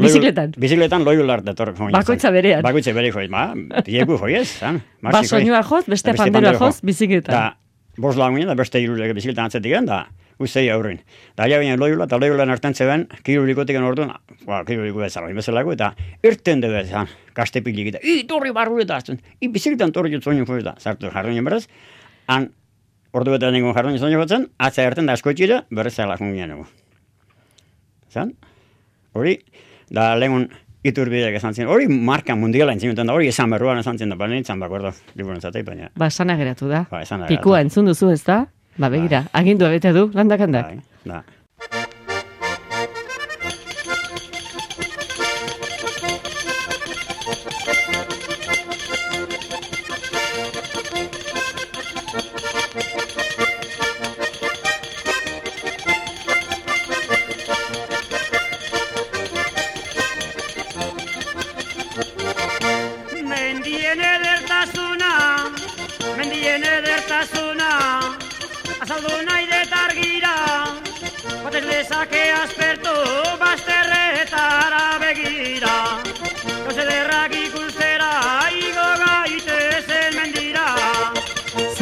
[0.00, 0.54] Bizikletan?
[0.56, 1.74] Bizikletan loiu lart dator.
[1.92, 2.62] Bakoitza berean.
[2.64, 3.50] Bakoitza bere joiz, ma,
[3.84, 4.80] diegu joiez, zan.
[5.04, 7.34] Ba soinua joz, beste panderoa joz, bizikletan.
[7.34, 7.44] Da,
[7.98, 10.06] bos lagunen, da beste irurek bizikletan atzetik da,
[10.42, 11.00] ustei aurrin.
[11.36, 14.14] Da, ja binen loiula, eta loiulan hartan zeben, kirurikotik orduan,
[14.46, 15.92] ba, kiruriko bezala, bezalako, eta
[16.24, 20.46] irten dugu ezan, kastepilik, eta, i, torri barru eta azten, i, bizikletan torri jut soinu
[20.62, 21.66] da, zartu jarroinen berez,
[22.28, 22.50] han,
[23.12, 26.66] ordu bete nengo jarroinen soinu jotzen, atza erten da askotxira, berrez zela jungien dugu.
[28.12, 28.34] Zan?
[29.12, 29.38] Hori,
[29.90, 30.48] da, lehenun,
[30.84, 34.34] iturbideak esan zen, hori marka mundiala entzinuten da, hori esan berruan esan zen da, baina
[34.34, 35.90] nintzen bakordo, liburen zatei, baina.
[35.96, 36.84] Ba, sana geratu da.
[36.90, 37.38] Ba, esana geratu.
[37.38, 38.46] Pikua entzun duzu ez da?
[38.78, 40.72] Ba, begira, agindua bete du, landak handak.
[40.72, 41.22] Bai, da.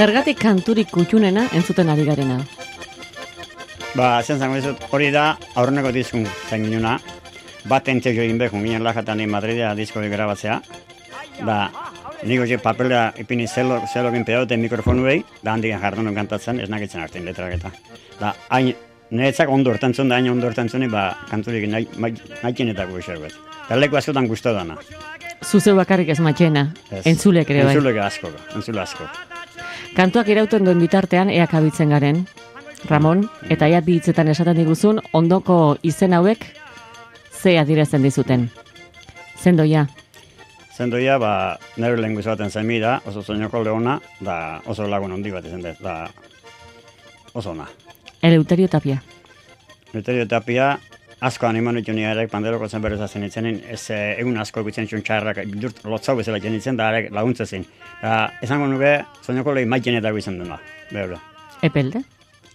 [0.00, 2.38] Zergatik kanturik kutxunena entzuten ari garena.
[3.92, 6.94] Ba, zen zango dizut, hori da aurreneko diskun zen ginuna,
[7.68, 10.54] bat entzio egin behar, ginen lajatan ni Madridea disko grabatzea,
[11.44, 11.58] da,
[12.24, 17.04] niko je papelea ipini zelo, zelo gin pedaute mikrofonuei, da handik jardunun kantatzen, ez nagitzen
[17.04, 17.72] hartin letrak eta.
[18.22, 18.72] Da, hain,
[19.10, 21.90] niretzak ondo hortantzun, da hain ondo hortantzuni, ba, kanturik nahi,
[22.40, 23.36] nahikinetako esaguet.
[23.66, 24.80] Eta leku askotan guztu dana.
[25.44, 26.70] Zuzeu bakarrik ez matxena,
[27.04, 27.74] entzulek ere bai.
[27.74, 29.10] Entzulek asko, entzule asko.
[29.96, 32.24] Kantuak irauten duen bitartean eak abitzen garen,
[32.88, 36.46] Ramon, eta ea bi hitzetan esaten diguzun, ondoko izen hauek
[37.42, 38.50] ze adirezen dizuten.
[39.40, 39.86] Zendoia,
[40.80, 45.44] Zendoia, ba, nire lehen baten zaimi da, oso soinoko leona, da oso lagun handi bat
[45.44, 45.96] izan da
[47.34, 47.66] oso ona.
[48.22, 49.02] Eleuterio Tapia.
[49.92, 50.78] Meterio Tapia,
[51.20, 55.02] asko animan ditu niarek panderoko zen berez hazen itzenen, ez eh, egun asko ikutzen txun
[55.04, 57.66] txarrak, bidurt lotzau bezala jenitzen, da arek laguntza zen.
[58.00, 58.94] Da, esango nuke,
[59.26, 60.56] soinoko lehi maikenetako izan duna,
[60.92, 61.18] behar
[61.62, 62.00] Epelde?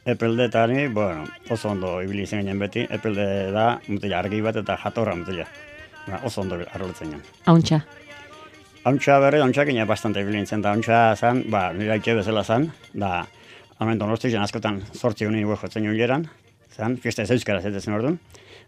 [0.06, 4.58] Epelde eta ni, bueno, oso ondo ibili izan ginen beti, epelde da, mutila argi bat
[4.62, 5.46] eta jatorra mutila.
[6.08, 7.22] Ba, oso ondo arrolitzen ginen.
[7.46, 7.80] Hauntxa.
[8.86, 12.72] Hauntxa berri, hauntxa gine bastante ibili nintzen, da hauntxa zan, ba, nire haitxe bezala zan,
[12.94, 13.28] da,
[13.80, 16.28] hemen donosti zen askotan sortzi honi guek jotzen joan geran,
[16.74, 18.18] zan, fiesta ez euskara zetezen orduan,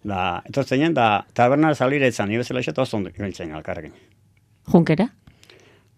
[0.08, 3.93] da, etortzen ginen, da, taberna saliretzan, nire bezala eta oso ibiltzen alkarrekin.
[4.72, 5.10] Junkera?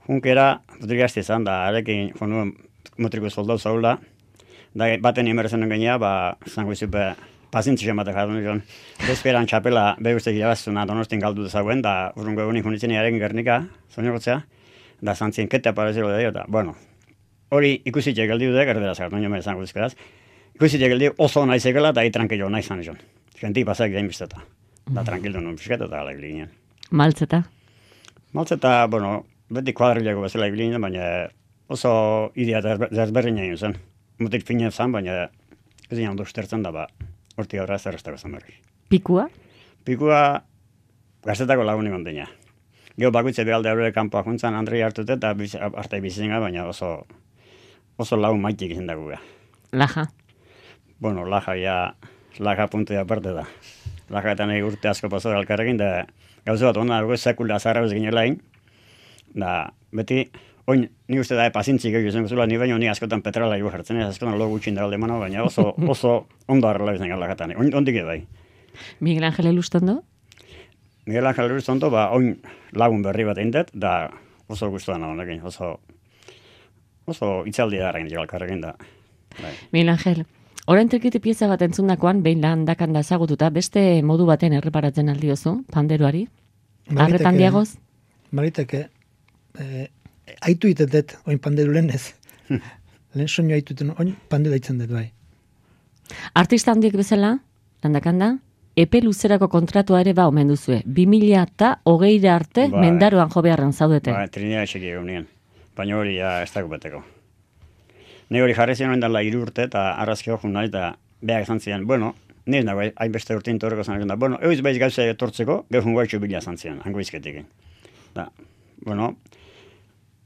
[0.07, 0.47] Junkera,
[0.79, 2.55] mutrikazti zan, da, arekin, jo nuen,
[2.97, 3.99] mutriko soldau zaula,
[4.77, 7.07] Da, baten imerzen gainea, ba, zango izupe,
[7.49, 8.61] pazintzia ematen jardun joan.
[9.07, 13.63] Bezperan txapela behuztek irabaztuna donostin galdu dezagoen, da urrungo egunik unitzen jaren gernika,
[13.95, 14.39] zoinogotzea,
[15.01, 16.75] da zantzien kete aparezilo da eta, bueno,
[17.49, 19.95] hori ikusitxe geldi dudek, erdera zartu nio mere zango dizkeraz,
[20.53, 22.85] ikusitxe geldi oso naizekela, da hi tranquilo nahi zan
[23.39, 24.41] Genti pasak gain bizteta.
[24.89, 26.49] Da tranquilo nun pixketa eta ala ginen.
[26.91, 27.43] Maltzeta.
[28.33, 31.29] Maltzeta, bueno, beti kuadrilako bezala ibili ginen, baina
[31.69, 31.91] oso
[32.35, 33.77] idea desberdin egin zen.
[34.19, 35.29] Mutik fina zen, baina
[35.89, 36.87] ez ginen ondo ustertzen da, ba,
[37.37, 38.57] horti aurra zer ez dago zen berri.
[38.89, 39.29] Pikua.
[39.85, 40.21] Pikua
[41.25, 42.27] gaztetako lagunik ondina.
[42.99, 47.05] Gero bakoitze behalde aurre kanpoak juntzan Andrei hartute eta biz, arte bizitzen baina oso
[47.99, 49.19] oso lagun maitik izan dago ga.
[49.71, 50.09] Laja.
[50.99, 51.75] Bueno, laja ja,
[52.39, 53.45] laja puntu aparte da.
[54.09, 56.05] Laja eta nahi urte asko pasora alkarrekin, da
[56.45, 58.39] gauze bat ona dago sekula azarra bez ginelain,
[59.35, 60.23] da beti,
[60.67, 63.99] oin, ni uste da pazintzik egin zen guzula, ni baino ni askotan petrala ibu jartzen,
[64.01, 67.73] ez askotan lo gutxin da alde baina oso, oso ondo arrela bizan gara lajatan, oin,
[67.75, 68.23] ondik bai.
[68.99, 70.03] Miguel Ángel Elustondo.
[71.05, 72.39] Miguel Ángel Urzondo, ba, oin
[72.71, 74.09] lagun berri bat eindet, da
[74.47, 75.79] oso guztuan honekin, oso
[77.09, 78.75] oso itzaldi da alkarrekin da.
[79.41, 79.53] Bai.
[79.71, 80.25] Miguel Ángel,
[80.67, 86.27] orain trikiti pieza bat entzundakoan, behin lan dakanda ezagututa, beste modu baten erreparatzen aldiozu, panderoari?
[86.95, 87.77] Arretan diagoz?
[88.31, 88.87] Baliteke,
[89.59, 89.87] eh,
[90.41, 92.13] aitu iten dut, oin panderu lehen ez.
[93.15, 95.09] lehen soinu aitu iten, oin panderu aitzen dut, bai.
[96.33, 97.37] Artista handiek bezala,
[97.83, 98.35] landakanda,
[98.79, 100.81] epe luzerako kontratua ere ba omen duzue.
[100.85, 102.81] 2000 eta hogeira arte Bai.
[102.87, 104.11] mendaroan jo beharren zaudete.
[104.11, 104.25] Ba,
[104.63, 105.27] eseki egon nien.
[105.75, 107.03] Baina hori ja ez dago beteko.
[108.29, 111.85] Ne hori jarri ziren dela hiru urte eta arrazki hojun nahi eta behar izan ziren,
[111.87, 112.13] bueno,
[112.45, 116.41] nire nago hainbeste urtein torreko zan da, bueno, euiz behiz gauza etortzeko, gehun guaitxu bila
[116.41, 117.41] zan ziren, hango izketik.
[118.15, 118.29] Da,
[118.85, 119.15] bueno,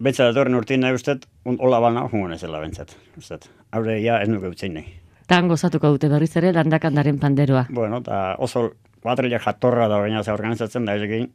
[0.04, 3.47] betza datorren urtein nahi ustet, un, hola bana jungo nezela bentzat, ustet.
[3.72, 4.99] Haure ja ez nuke utzein nahi.
[5.28, 7.66] Tan gozatuko dute berriz ere landakandaren panderoa.
[7.72, 8.70] Bueno, eta oso
[9.04, 11.30] kuadrilla jatorra da gaina ze organizatzen da ezekin,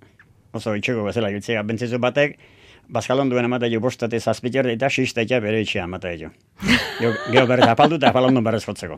[0.53, 2.37] oso itxeko bezala giltzea, bentzizu batek,
[2.89, 6.31] Bazkalon duen emate jo bostate zazpitzer eta sisteia bere itxea emate jo.
[6.99, 8.97] Jo, geho berrez apaldu eta apalondun berrez jotzeko.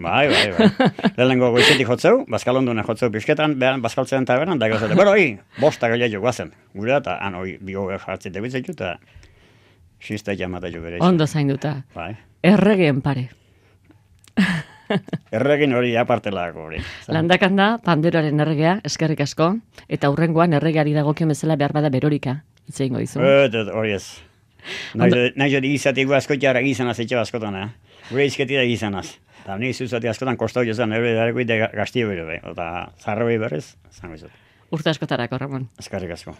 [0.00, 0.68] Bai, bai, bai.
[1.16, 5.32] Lehenengo goizetik jotzeu, Bazkalon duen jotzeu pixketan, behan Bazkaltzen eta beran, da gozate, bero, hi,
[5.60, 6.52] bosta gaila jo guazen.
[6.76, 8.98] Gure eta, han, oi, bigo jartzen debitzetu eta
[10.00, 11.08] sisteia emate jo bere itxea.
[11.08, 11.78] Ondo zainduta.
[11.96, 12.12] Bai.
[12.52, 13.30] Erregeen pare.
[15.32, 16.84] Erregin hori apartelako hori.
[17.08, 19.54] Landakanda, panderoaren erregea, eskerrik asko,
[19.88, 22.40] eta hurrengoan erregeari dagokion bezala behar bada berorika.
[22.70, 23.18] Itxe ingo dizu.
[23.20, 24.04] Et, et, hori ez.
[25.00, 27.68] Nahi jodi izatik askotxara gizanaz etxe askotan, eh?
[28.10, 29.08] Gure izketi da gizanaz.
[29.40, 32.38] Eta ni zuzati askotan kostau jozan, ere dareko ite gaztio bai.
[32.38, 34.36] Eta zarra behi berriz, zango izut.
[34.70, 35.66] Urte askotarako, Ramon.
[35.82, 36.36] Eskarrik asko.